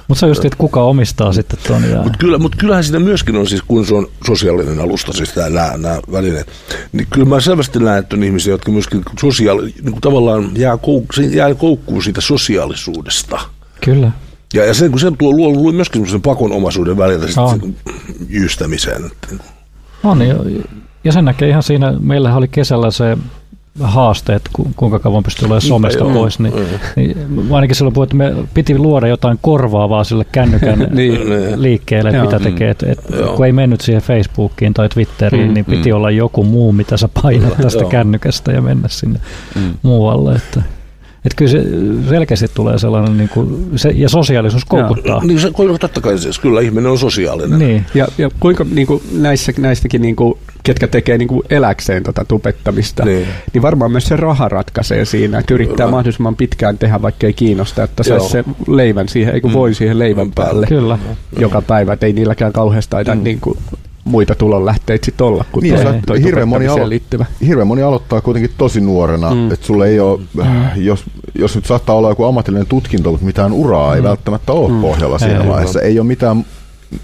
[0.08, 1.84] Mutta se on just, että kuka omistaa sitten ton.
[1.90, 2.02] Ja...
[2.04, 6.02] Mutta kyllä, mut kyllähän siinä myöskin on siis, kun se on sosiaalinen alusta, siis nämä,
[6.12, 6.48] välineet,
[6.92, 10.78] niin kyllä mä selvästi näen, että on ihmisiä, jotka myöskin sosiaali, niin kuin tavallaan jää,
[10.78, 13.40] kouk, jää koukkuun siitä sosiaalisuudesta.
[13.86, 14.12] Kyllä.
[14.54, 17.28] Ja, ja sen, kun se tuo, luo, luo myöskin semmoisen pakonomaisuuden välillä
[18.30, 19.06] jyystämiseen.
[19.06, 19.28] Että-
[20.04, 20.36] On, ja,
[21.04, 23.18] ja sen näkee ihan siinä, meillähän oli kesällä se
[23.82, 26.66] haaste, että ku- kuinka kauan pystyy olemaan somesta Joo, pois, niin, joo.
[26.96, 27.18] niin
[27.52, 31.20] ainakin silloin puhuin, että me piti luoda jotain korvaavaa sille kännykän Niin.
[31.62, 32.70] liikkeelle, että mitä tekee.
[32.70, 33.36] Et, et, Joo.
[33.36, 35.54] kun ei mennyt siihen Facebookiin tai Twitteriin, Mm.
[35.54, 39.20] niin piti olla joku muu, mitä sä painat tästä kännykästä ja mennä sinne
[39.84, 40.36] muualle.
[40.36, 40.62] Että,
[41.26, 41.64] että kyllä se
[42.10, 45.24] selkeästi tulee sellainen, niin kuin, se, ja sosiaalisuus koukuttaa.
[45.24, 47.60] Niin se, totta kai siis, kyllä ihminen on sosiaalinen.
[47.60, 47.86] Niin.
[47.94, 52.26] Ja, ja kuinka niin kuin näissä, näistäkin, niin kuin, ketkä tekee niin kuin eläkseen tota
[52.26, 53.28] tubettamista, Niin.
[53.54, 53.62] niin.
[53.62, 55.92] varmaan myös se raha ratkaisee siinä, että yrittää Kyllä.
[55.92, 59.54] mahdollisimman pitkään tehdä, vaikka ei kiinnosta, että saisi se leivän siihen, eikö Mm.
[59.54, 60.34] voi siihen leivän Mm.
[60.36, 61.00] päälle Kyllä.
[61.40, 63.24] joka päivä, että ei niilläkään kauheasti aina mm.
[63.24, 63.58] niin kuin,
[64.04, 67.26] muita tulonlähteitä sit olla kuin Niin, toi, toi hirveän moni alo- liittyvä.
[67.48, 69.52] Hirveän moni aloittaa kuitenkin tosi nuorena, mm.
[69.52, 70.20] että sulle ei ole,
[70.76, 71.04] jos,
[71.36, 73.96] jos nyt saattaa olla joku ammatillinen tutkinto, mutta mitään uraa mm.
[73.96, 74.82] ei välttämättä ole mm.
[74.82, 75.82] pohjalla siinä Ei, vaiheessa.
[75.82, 76.46] Ei ole mitään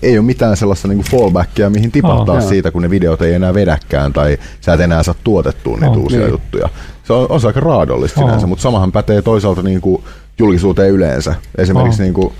[0.02, 3.54] ei ole mitään sellaista niinku fallbackia, mihin tipahtaa Oh, siitä, kun ne videot ei enää
[3.54, 6.30] vedäkään tai sä et enää saa tuotettua niitä Oh, uusia niin.
[6.30, 6.70] juttuja.
[7.04, 8.28] Se on, on se aika raadollista Oh.
[8.28, 10.04] sinänsä, mutta samahan pätee toisaalta niinku
[10.40, 11.36] julkisuuteen yleensä.
[11.58, 12.06] Esimerkiksi Oh.
[12.06, 12.34] niinku,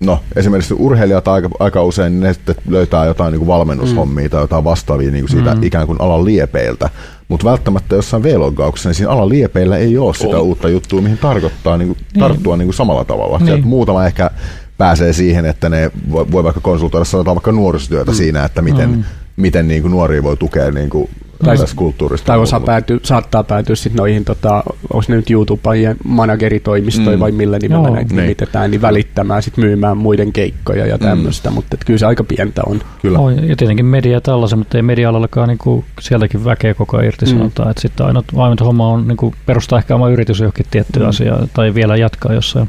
[0.00, 4.64] No, esimerkiksi urheilijat aika, aika usein ne sitten löytää jotain niin kuin valmennushommia tai jotain
[4.64, 5.62] vastaavia niin kuin siitä mm.
[5.62, 6.90] ikään kuin alan liepeiltä.
[7.28, 10.42] Mutta välttämättä jossain V-loggauksessa, niin siinä alan liepeillä ei ole sitä On.
[10.42, 12.20] uutta juttua, mihin tarkoittaa niin kuin, Niin.
[12.20, 13.38] tarttua niin kuin samalla tavalla.
[13.38, 13.46] Niin.
[13.46, 14.30] Sieltä muutama ehkä
[14.78, 18.16] pääsee siihen, että ne voi, voi vaikka konsultoida sanotaan vaikka nuorisotyötä mm.
[18.16, 19.04] siinä, että miten, mm.
[19.36, 21.10] miten niin kuin nuoria voi tukea niin kuin
[21.44, 22.26] Tai- tässä kulttuurista.
[22.26, 24.62] Tai osa päätyy, saattaa päätyä sitten noihin, tota,
[24.92, 27.20] onko ne nyt YouTubeen manageritoimistoja Mm.
[27.20, 27.94] vai millä nimellä Joo.
[27.94, 28.22] näitä Niin.
[28.22, 31.54] nimitetään, niin välittämään, sit myymään muiden keikkoja ja tämmöistä, mm.
[31.54, 32.80] mutta et kyllä se aika pientä on.
[33.02, 33.18] Kyllä.
[33.18, 37.66] Oh, ja tietenkin media tällaisen, mutta ei media-alallakaan niin kuin, sieltäkin väkeä koko ajan irtisanotaan.
[37.66, 37.70] Mm.
[37.70, 41.06] Että sitten ainut, ainut homma on niin kuin, perustaa ehkä oma yritys johonkin tiettyyn Mm.
[41.06, 41.08] mm.
[41.10, 42.68] asiaan tai vielä jatkaa jossain.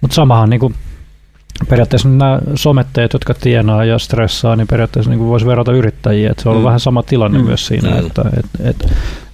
[0.00, 0.74] Mutta samahan niin kuin,
[1.68, 6.30] periaatteessa nämä somettajat, jotka tienaa ja stressaa, niin periaatteessa niin voisi verrata yrittäjiä.
[6.30, 6.66] Et se on ollut Mm.
[6.66, 7.44] vähän sama tilanne Mm.
[7.44, 8.06] myös siinä, Mm.
[8.06, 8.82] että et, et,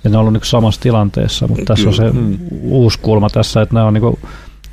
[0.04, 2.38] et ne on ollut niin samassa tilanteessa, mutta tässä on se Mm.
[2.62, 4.18] uusi kulma tässä, että nämä on niin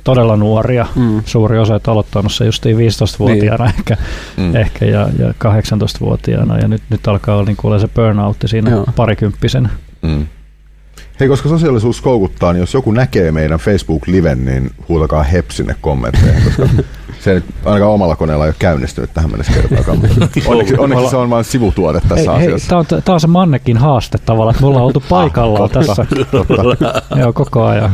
[0.04, 0.86] todella nuoria.
[0.96, 1.22] Mm.
[1.26, 3.74] Suuri osa, että aloittanut se justiin 15-vuotiaana niin.
[3.78, 3.96] ehkä,
[4.36, 4.56] Mm.
[4.56, 8.86] ehkä ja, ja 18-vuotiaana ja nyt, nyt alkaa olla, niin kuulee se burnoutti siinä Joo.
[8.96, 9.70] Parikymppisen.
[10.02, 10.26] Mm.
[11.20, 16.42] Hei, koska sosiaalisuus koukuttaa, niin jos joku näkee meidän Facebook-liven, niin huutakaa hep sinne kommentteihin,
[16.44, 16.68] koska
[17.22, 19.98] se nyt ainakaan omalla koneella ei ole käynnistynyt tähän mennessä kertaakaan.
[20.46, 22.68] Onneksi, onneksi se on vain sivutuote tässä Hei, hei, asiassa.
[22.68, 26.06] tämä on, tää on se mannekin haaste tavallaan, että me ollaan oltu paikallaan totta, tässä
[26.30, 26.62] totta.
[27.20, 27.92] Joo, koko ajan.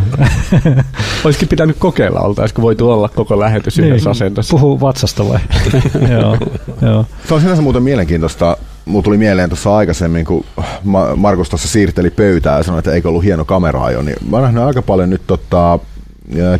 [1.24, 4.50] Olisikin pitänyt kokeilla, oltaisiko voitu olla koko lähetys yhdessä asentossa.
[4.50, 5.38] Puhuu vatsasta vai?
[6.12, 6.36] joo,
[6.82, 7.04] joo.
[7.28, 8.56] Se on sinänsä muuten mielenkiintoista.
[8.84, 10.44] Mulla tuli mieleen tuossa aikaisemmin, kun
[10.84, 14.36] Ma- Markus tuossa siirteli pöytää ja sanoi, että eikö ollut hieno kamera jo, niin mä
[14.36, 15.78] oon nähnyt aika paljon nyt tota,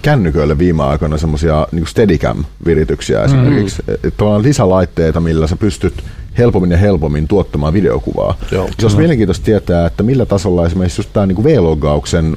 [0.02, 3.82] kännyköille viime aikoina semmoisia niin Steadicam-virityksiä esimerkiksi.
[3.86, 4.12] Mm.
[4.16, 6.04] Tavallaan lisälaitteita, millä sä pystyt
[6.38, 8.34] helpommin ja helpommin tuottamaan videokuvaa.
[8.52, 8.68] Joo.
[8.78, 12.36] Se olisi mielenkiintoista tietää, että millä tasolla esimerkiksi just tämä niin V-loggauksen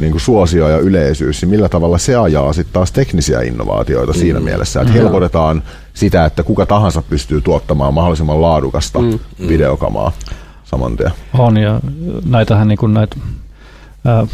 [0.00, 4.18] niin kuin suosio ja yleisyys, niin millä tavalla se ajaa sitten taas teknisiä innovaatioita mm.
[4.18, 5.62] siinä mielessä, että helpotetaan
[5.94, 9.18] sitä, että kuka tahansa pystyy tuottamaan mahdollisimman laadukasta mm.
[9.48, 10.12] videokamaa
[10.64, 11.10] saman tien.
[11.38, 11.80] On ja
[12.24, 13.16] näitähän niin kuin näitä
[14.06, 14.26] Ää,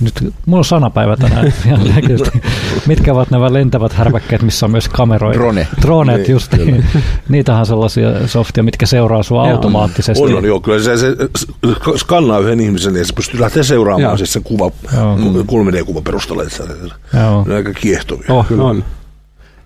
[0.00, 1.52] nyt mulla on sanapäivä tänään.
[2.86, 5.38] Mitkä ovat nämä lentävät härpäkkeet, missä on myös kameroita?
[5.38, 5.68] Drone.
[5.82, 6.52] Dronet, Niin, just.
[7.28, 9.56] Niitähän on sellaisia softia, mitkä seuraa sua Joo.
[9.56, 10.24] automaattisesti.
[10.24, 11.16] On, on, joo, kyllä se, se
[11.96, 14.16] skannaa yhden ihmisen ja se pystyy lähteä seuraamaan Joo.
[14.16, 15.16] siis sen kuva, Joo.
[15.16, 16.42] ku- kulmineen kuvan perusteella.
[16.42, 17.44] Joo.
[17.46, 18.26] Ne on aika kiehtovia.
[18.28, 18.84] Oh, on.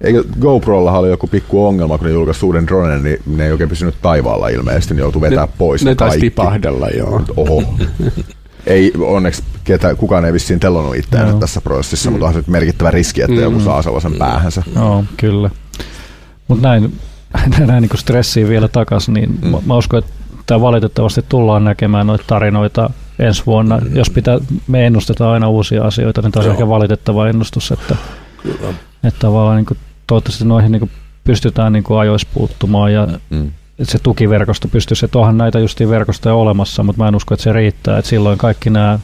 [0.00, 3.68] Eikö GoProlla oli joku pikku ongelma, kun ne julkaisi uuden dronen, niin ne ei oikein
[3.68, 5.84] pysynyt taivaalla ilmeisesti, ne joutui vetää Ne- pois.
[5.84, 6.30] Ne taisi kaikki.
[6.30, 7.22] tipahdella, joo.
[7.36, 7.62] Oho.
[8.66, 11.38] ei onneksi ketä, kukaan ei vissiin tellonut itseään Joo.
[11.38, 14.62] tässä prosessissa, mutta on se merkittävä riski, että joku saa sellaisen päähänsä.
[14.74, 15.50] Joo, kyllä.
[16.48, 16.98] Mutta näin,
[17.66, 19.48] näin niin stressiin vielä takaisin, niin mm.
[19.48, 20.12] mä, mä uskon, että
[20.46, 23.78] tämä valitettavasti tullaan näkemään noita tarinoita ensi vuonna.
[23.78, 23.96] Mm.
[23.96, 27.96] Jos pitää, me ennustetaan aina uusia asioita, niin tämä on ehkä valitettava ennustus, että,
[28.42, 28.74] Kyllä.
[29.04, 30.90] että tavallaan niin kuin, toivottavasti noihin niin kuin
[31.24, 33.50] pystytään niin kuin ajoissa puuttumaan ja Mm.
[33.78, 37.44] Että se tukiverkosto pystyisi, että onhan näitä justiin verkostoja olemassa, mutta mä en usko, että
[37.44, 38.98] se riittää, että silloin kaikki nämä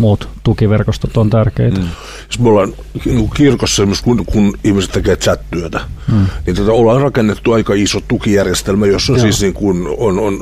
[0.00, 1.80] muut tukiverkostot on tärkeitä.
[1.80, 1.88] Mm.
[2.26, 2.72] Jos me ollaan
[3.04, 5.80] niin kirkossa, kun, kun ihmiset tekee chat-työtä,
[6.12, 6.26] mm.
[6.46, 9.22] niin tota, ollaan rakennettu aika iso tukijärjestelmä, jossa on Joo.
[9.22, 10.38] siis niin kuin, on, on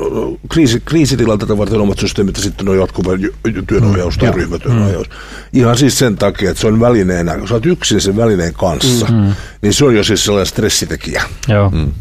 [0.48, 3.10] kriisi, kriisitilanteita varten omat systeemit ja sitten on jatkuva
[3.66, 4.36] työnohjaus tai Joo.
[4.36, 5.06] ryhmätyönohjaus.
[5.52, 9.06] Ihan siis sen takia, että se on välineenä, kun sä oot yksin sen välineen kanssa,
[9.06, 9.34] mm.
[9.62, 11.22] niin se on jo siis sellainen stressitekijä.
[11.48, 11.70] Joo.
[11.70, 11.92] Mm.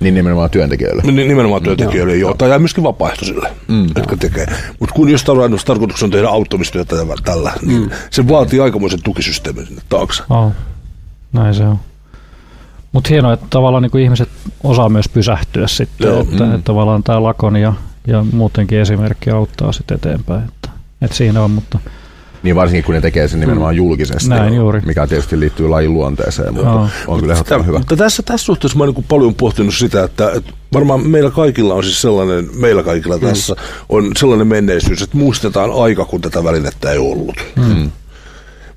[0.00, 1.02] Niin nimenomaan työntekijöille.
[1.02, 2.34] Ni- Nimenomaan työntekijöille, joo.
[2.34, 4.46] Tai myöskin vapaaehtoisille, mm, jotka tekee.
[4.80, 7.90] Mutta kun jos tarkoitus tarkoituksena on tehdä auttamistyötä ja tällä, niin mm.
[8.10, 10.22] se vaatii aikamoisen tukisysteemin sinne taakse.
[10.30, 10.52] Oh.
[11.32, 11.78] Näin se on.
[12.92, 14.28] Mutta hienoa, että tavallaan niin kuin ihmiset
[14.64, 16.54] osaa myös pysähtyä sitten, Joo, että, mm.
[16.54, 17.72] että tavallaan tämä lakon ja,
[18.06, 20.44] ja muutenkin esimerkki auttaa sitten eteenpäin.
[20.44, 20.68] Että,
[21.02, 21.78] että siinä on, mutta
[22.42, 24.80] Niin varsinkin kun ne tekee sen nimenomaan julkisesti, Näin juuri.
[24.86, 26.88] mikä tietysti liittyy lajin luonteeseen, mutta Joo.
[27.06, 27.78] on kyllä ehdottoman hyvä.
[27.78, 31.74] Mutta tässä, tässä suhteessa mä oon niin paljon pohtinut sitä, että, että varmaan meillä kaikilla
[31.74, 33.56] on siis sellainen, meillä kaikilla tässä
[33.88, 37.36] on sellainen menneisyys, että muistetaan aika, kun tätä välinettä ei ollut.
[37.56, 37.90] Mm.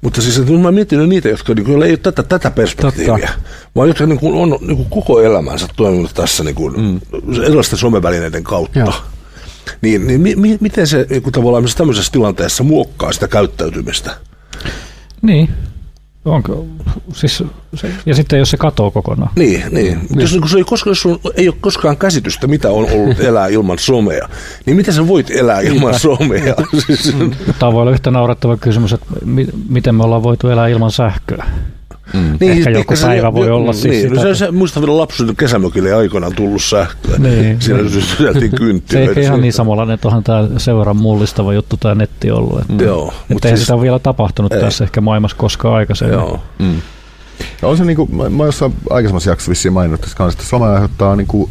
[0.02, 3.50] Mutta siis että mä mietin niitä, jotka niin kuin, ei ole tätä, tätä perspektiiviä, Totta.
[3.76, 7.00] vaan jotka niin kuin, on niin kuin koko elämänsä toiminut tässä niin kuin, mm.
[7.44, 8.80] erilaisten somevälineiden kautta.
[8.80, 8.94] Joo.
[9.82, 14.12] Niin, niin mi, mi, miten se niin tavallaan tämmöisessä tilanteessa muokkaa sitä käyttäytymistä?
[15.22, 15.50] niin.
[16.26, 16.66] Onko,
[17.14, 17.44] siis,
[17.74, 19.32] se, ja sitten jos se katoo kokonaan.
[19.36, 19.98] Niin, niin.
[19.98, 23.20] Mutta jos, niin se ei, koskaan, jos sun ei ole koskaan käsitystä, mitä on ollut
[23.30, 24.30] elää ilman somea,
[24.66, 26.56] niin miten sä voit elää ilman somea?
[27.60, 31.46] Tämä voi olla yhtä naurettava kysymys, että mi, miten me ollaan voitu elää ilman sähköä.
[32.14, 32.38] Mm.
[32.42, 35.94] Ehkä joku päivä voi olla siis niin, sitä- no se, se, muistan vielä lapsuuden kesämökille
[35.94, 37.18] aikoinaan tullut sähköä.
[37.18, 37.62] Niin.
[37.62, 37.80] Siinä
[38.18, 39.20] syötiin Se kynttilöitä.
[39.20, 42.62] ei ihan niin samanlainen, että onhan tämä sen verran mullistava juttu tämä netti ollut.
[42.62, 44.62] Että, Joo, että mutta ei siis, sitä ole vielä tapahtunut ei.
[44.62, 46.14] tässä ehkä maailmassa koskaan aikaisemmin.
[46.14, 46.40] joo.
[47.62, 50.50] Ja on se niinku, mä, mä oon jossain aikaisemmassa jaksossa vissiin maininnut tässä kanssa, että
[50.50, 51.50] some aiheuttaa niinku,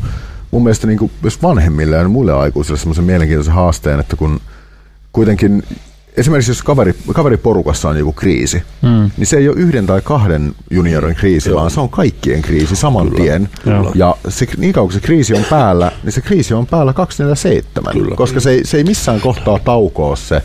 [0.51, 4.41] mun mielestä niinku, myös vanhemmille ja muille aikuisille semmoisen mielenkiintoisen haasteen, että kun
[5.13, 5.63] kuitenkin
[6.17, 9.11] esimerkiksi jos kaveri, kaveriporukassa on joku kriisi, Mm.
[9.17, 13.11] niin se ei ole yhden tai kahden juniorin kriisi, vaan se on kaikkien kriisi saman
[13.11, 13.49] tien.
[13.67, 13.93] Joo.
[13.95, 17.93] Ja se, niin kauan kun se kriisi on päällä, niin se kriisi on päällä 247,
[17.93, 18.17] Kyllä.
[18.17, 20.43] koska se ei, se ei missään kohtaa taukoa se,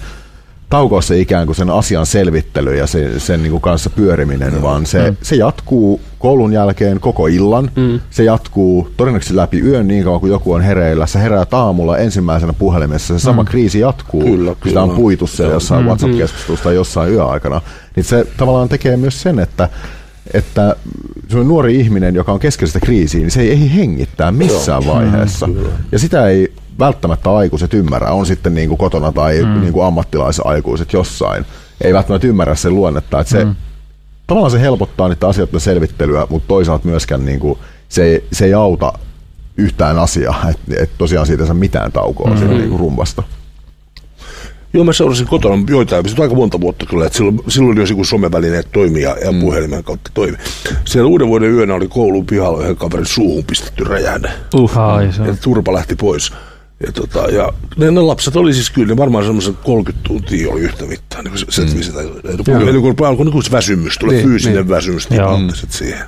[0.76, 4.62] taukoa se ikään kuin sen asian selvittely ja sen, sen niin kuin kanssa pyöriminen, no.
[4.62, 5.18] vaan se, mm.
[5.22, 7.72] se jatkuu koulun jälkeen koko illan.
[7.76, 8.00] Mm.
[8.10, 11.08] Se jatkuu todennäköisesti läpi yön niin kauan kuin joku on hereillä.
[11.08, 13.20] Se herää aamulla ensimmäisenä puhelimessa.
[13.20, 13.48] Se sama mm.
[13.48, 14.22] kriisi jatkuu.
[14.22, 14.72] Kyllä, kun kyllä.
[14.72, 15.54] Sitä on puitu se Joo.
[15.54, 15.88] jossain mm.
[15.88, 17.62] WhatsApp-keskustelussa tai jossain yöaikana.
[17.96, 19.70] Niin se tavallaan tekee myös sen, että
[20.34, 20.76] että
[21.28, 24.84] se on nuori ihminen, joka on keskellä sitä kriisiä, niin se ei ehdi hengittää missään
[24.84, 24.96] Joo.
[24.96, 25.50] vaiheessa.
[25.92, 29.62] Ja sitä ei välttämättä aikuiset ymmärrä, on sitten niin kuin kotona tai mm.
[29.62, 31.46] niin kuin ammattilaisaikuiset jossain.
[31.82, 33.20] Ei välttämättä ymmärrä sen luonnetta.
[33.20, 33.56] Että se, mm.
[34.28, 37.60] Tavallaan se helpottaa niitä asioiden selvittelyä, mutta toisaalta myöskään niin kuin,
[37.90, 38.94] se, ei, se ei auta
[39.58, 40.46] yhtään asiaa.
[40.50, 42.38] Että et tosiaan siitä ei saa mitään taukoa mm.
[42.38, 43.24] siitä niin kuin rumbasta.
[44.74, 48.04] Joo, mä seurasin kotona joitain, se aika monta vuotta kyllä, että silloin, silloin jos joku
[48.04, 49.40] somevälineet toimi ja, ja mm.
[49.40, 50.38] puhelimen kautta toimi.
[50.86, 54.32] Siellä uuden vuoden yönä oli koulun pihalla yhden kaverin suuhun pistetty räjähde.
[54.56, 54.72] Uh.
[55.28, 56.32] Ja turpa lähti pois.
[56.86, 60.62] Ja, tota, ja ne, ne, lapset oli siis kyllä, ne varmaan semmoisen 30 tuntia oli
[60.62, 61.22] yhtä mittaa.
[61.22, 61.68] Niin se, mm.
[61.82, 64.70] sitä, eli kun alkoi niin se väsymys, tulee Niin, fyysinen niin.
[64.70, 65.22] väsymys, niin
[65.70, 66.06] siihen.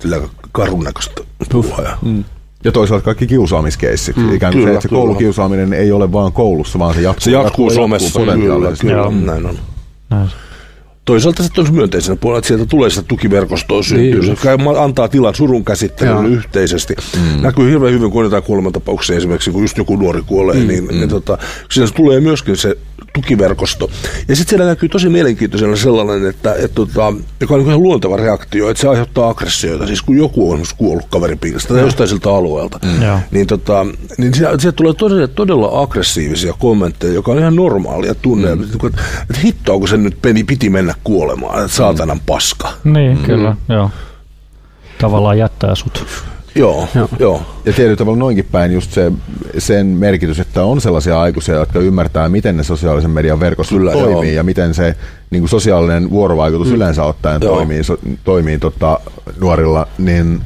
[0.00, 1.78] Sillä aika karun näköistä puhua.
[1.78, 2.24] Ja, mm.
[2.64, 4.16] Ja toisaalta kaikki kiusaamiskeissit.
[4.16, 5.00] Mm, ikään kuin kyllä, se, että se kyllä.
[5.00, 8.86] koulukiusaaminen ei ole vaan koulussa, vaan se jatkuu, Se jatkuu somessa, kyllä, potentiaalisesti.
[8.86, 9.10] kyllä, Joo.
[9.10, 9.58] näin on.
[10.10, 10.28] Näin.
[11.04, 14.36] Toisaalta sitten on myönteisenä puolella, että sieltä tulee sitä tukiverkostoa syntyy, Niin.
[14.42, 14.48] se
[14.78, 16.36] antaa tilan surun käsittelylle Joo.
[16.36, 16.94] yhteisesti.
[17.16, 17.42] Mm.
[17.42, 20.68] Näkyy hirveän hyvin, kun on jotain kuolemantapauksia esimerkiksi, kun just joku nuori kuolee, mm.
[20.68, 21.38] niin, niin tota,
[21.70, 22.76] siinä tulee myöskin se
[23.12, 23.90] tukiverkosto.
[24.28, 28.16] Ja sitten siellä näkyy tosi mielenkiintoisena sellainen, että, että tota, joka on niin ihan luonteva
[28.16, 29.86] reaktio, että se aiheuttaa aggressioita.
[29.86, 33.18] Siis kun joku on kuollut kaveripiiristä tai jostain siltä alueelta, Joo.
[33.30, 33.86] niin, tota,
[34.18, 38.54] niin sieltä, tulee todella, todella aggressiivisia kommentteja, joka on ihan normaalia tunne.
[38.54, 38.62] Mm.
[38.62, 38.86] Että,
[39.30, 42.68] että hittoa, kun sen nyt peni, piti mennä kuolemaan, että saatanan paska.
[42.84, 43.90] Niin, kyllä, joo.
[44.98, 46.04] Tavallaan jättää sut.
[46.54, 47.08] Joo, joo.
[47.18, 47.42] joo.
[47.64, 49.12] Ja tietyllä tavalla noinkin päin just se,
[49.58, 54.12] sen merkitys, että on sellaisia aikuisia, jotka ymmärtää, miten ne sosiaalisen median verkostot Kyllä, toimii
[54.12, 54.36] joo.
[54.36, 54.94] ja miten se
[55.30, 56.74] niin kuin sosiaalinen vuorovaikutus mm.
[56.74, 57.54] yleensä ottaen Joo.
[57.54, 59.00] toimii, so, toimii tota,
[59.40, 60.42] nuorilla, niin,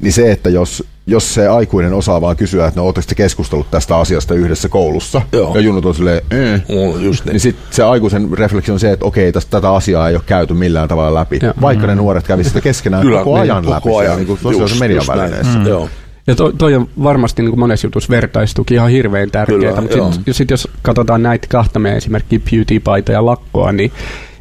[0.00, 3.70] niin se, että jos, jos se aikuinen osaa vaan kysyä, että no ootteko te keskustellut
[3.70, 5.54] tästä asiasta yhdessä koulussa, Joo.
[5.54, 7.32] ja junnut on silleen, eh, On just niin.
[7.32, 10.54] niin sit se aikuisen refleksio on se, että okei, tästä, tätä asiaa ei ole käyty
[10.54, 11.52] millään tavalla läpi, Joo.
[11.60, 14.16] vaikka ne nuoret kävisivät sitä keskenään Kyllä, koko niin, ajan läpi koko siellä ajan.
[14.16, 15.58] niin kuin sosiaalisen Just- median välineissä.
[15.58, 15.66] Mm.
[15.66, 15.88] Joo.
[16.26, 20.34] Ja to, toi on varmasti niin kuin monessa jutussa vertaistuki ihan hirveän tärkeää, mutta sitten
[20.34, 23.92] sit jos katsotaan näitä kahta meidän esimerkkiä, PewDiePieta ja Lakkoa, niin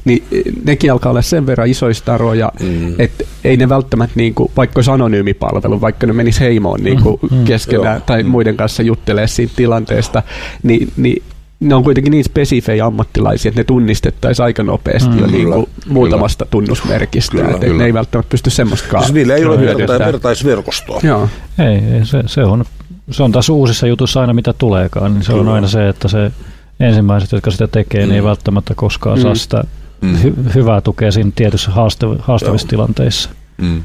[0.06, 0.24] niin
[0.66, 2.96] nekin alkaa olla sen verran isoja staroja, mm.
[3.00, 7.20] että ei ne välttämättä, niin kuin, vaikka olisi anonyymipalvelu, vaikka ne menisi heimoon niin kuin
[7.32, 8.04] Mm, keskenään joo.
[8.06, 10.24] tai muiden kanssa juttelee siitä tilanteesta,
[10.64, 11.24] niin, niin
[11.60, 15.56] ne on kuitenkin niin spesifejä ammattilaisia, että ne tunnistettaisiin aika nopeasti Mm, jo niin kyllä,
[15.56, 17.78] kuin muutamasta tunnusmerkistä, Kyllä, että kyllä.
[17.78, 21.00] ne ei välttämättä pysty semmoistakaan Siis niillä ei ole verta- vertaisverkostoa.
[21.04, 21.30] Joo.
[21.60, 22.66] Ei, ei se, se, on,
[23.12, 25.54] se on taas uusissa jutuissa aina mitä tuleekaan, niin se on Kyllä.
[25.54, 26.32] aina se, että se
[26.80, 28.28] ensimmäiset, jotka sitä tekee, niin ei Mm.
[28.28, 29.36] välttämättä koskaan saa Mm.
[29.38, 29.64] sitä
[30.04, 30.16] Mm.
[30.16, 32.70] hy- hyvää tukea siinä tietyissä haastav- haastavissa Joo.
[32.70, 33.30] tilanteissa.
[33.58, 33.84] Mm.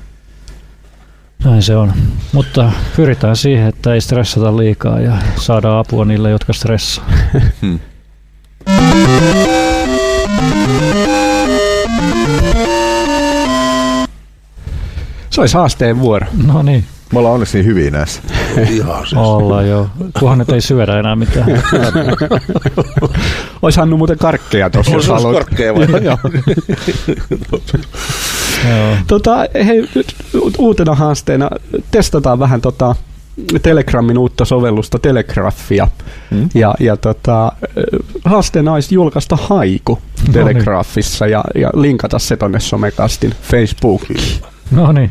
[1.44, 1.92] Näin se on.
[2.32, 7.04] Mutta pyritään siihen, että ei stressata liikaa ja saadaan apua niille, jotka stressaa.
[15.30, 16.26] Se olisi haasteen vuoro.
[16.46, 18.22] No niin, Me ollaan onneksi niin hyviä näissä.
[18.70, 19.14] Ihan siis.
[19.14, 19.90] ollaan jo.
[20.18, 21.46] Kunhan nyt ei syödä enää mitään.
[23.62, 25.34] Olisi Hannu muuten karkkeja tuossa, jos haluat.
[25.34, 25.86] karkkeja vai?
[25.90, 26.18] Joo, joo.
[28.68, 28.96] Joo.
[29.06, 29.36] Tota,
[29.66, 29.88] hei,
[30.58, 31.50] uutena haasteena
[31.90, 32.96] testataan vähän tota
[33.62, 35.88] Telegramin uutta sovellusta Telegraphia.
[36.30, 36.48] Mm.
[36.54, 37.52] Ja, ja tota,
[38.24, 40.32] haasteena olisi julkaista haiku niin.
[40.32, 44.40] Telegraphissa ja, ja linkata se tonne somekastin Facebookiin.
[44.70, 45.10] No niin.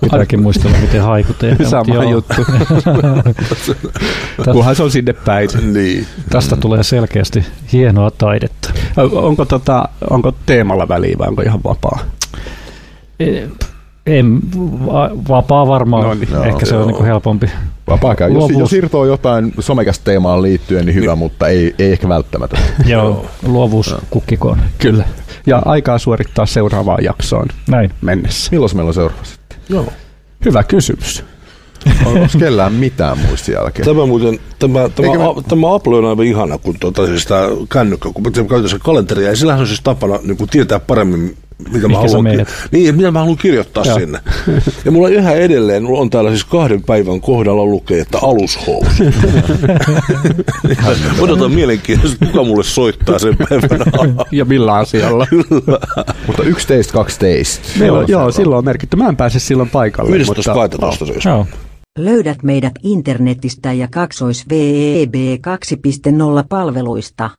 [0.00, 1.70] Pitääkin muistella, miten haiku tehdään.
[1.70, 2.02] Sama Joo.
[2.10, 2.34] juttu.
[4.52, 5.48] Kunhan se on sinne päin.
[5.72, 6.06] niin.
[6.30, 8.72] Tästä tulee selkeästi hienoa taidetta.
[9.12, 11.98] Onko, tota, onko teemalla väliä vai onko ihan vapaa?
[13.20, 13.46] E-
[14.06, 14.38] En,
[14.86, 16.02] va- vapaa varmaan.
[16.02, 16.84] No niin, Ehkä se joo.
[16.84, 17.50] on niin helpompi.
[17.88, 18.28] Vapaa käy.
[18.28, 18.58] Jos, Luovuus.
[18.58, 22.58] jos irtoaa jotain somekästä teemaan liittyen, niin hyvä, mutta ei, ei ehkä välttämättä.
[22.86, 24.58] Joo, luovuus kukkikoon.
[24.78, 25.04] Kyllä.
[25.46, 27.90] Ja aikaa suorittaa seuraavaan jaksoon Näin.
[28.00, 28.50] Milloin mennessä.
[28.74, 29.39] meillä on seuraava sitten?
[29.70, 29.92] Joo.
[30.44, 31.24] Hyvä kysymys.
[32.04, 33.84] Onko kellään mitään muistin jälkeen?
[33.86, 37.26] Tämä muuten, tämä, tämä, Eikö me- a, tämä Apple on aivan ihana, kun tuota, siis
[37.26, 37.42] tämä
[37.72, 41.36] kännykkä, kun mä käytän sen kalenteria, ja sillähän on siis tapana niin kuin tietää paremmin,
[41.72, 42.24] mitä mä haluan,
[42.70, 43.98] niin, mitä mä haluan kirjoittaa Joo.
[43.98, 44.18] sinne.
[44.84, 49.04] Ja mulla yhä edelleen, mulla on täällä siis kahden päivän kohdalla lukee, että alushousu.
[51.20, 53.84] Odotan mielenkiintoista, kuka mulle soittaa sen päivänä.
[54.32, 55.26] Ja millä asialla?
[56.26, 57.60] Mutta 11, 12.
[57.78, 58.96] Meillä on, joo, silloin on merkitty.
[58.96, 60.16] Mä en pääse silloin paikalle.
[60.16, 61.24] 11 mutta, 12 siis.
[61.24, 61.46] Joo.
[61.98, 65.20] Löydät meidät internetistä ja kaksois VEB 2.0
[66.48, 67.30] palveluista.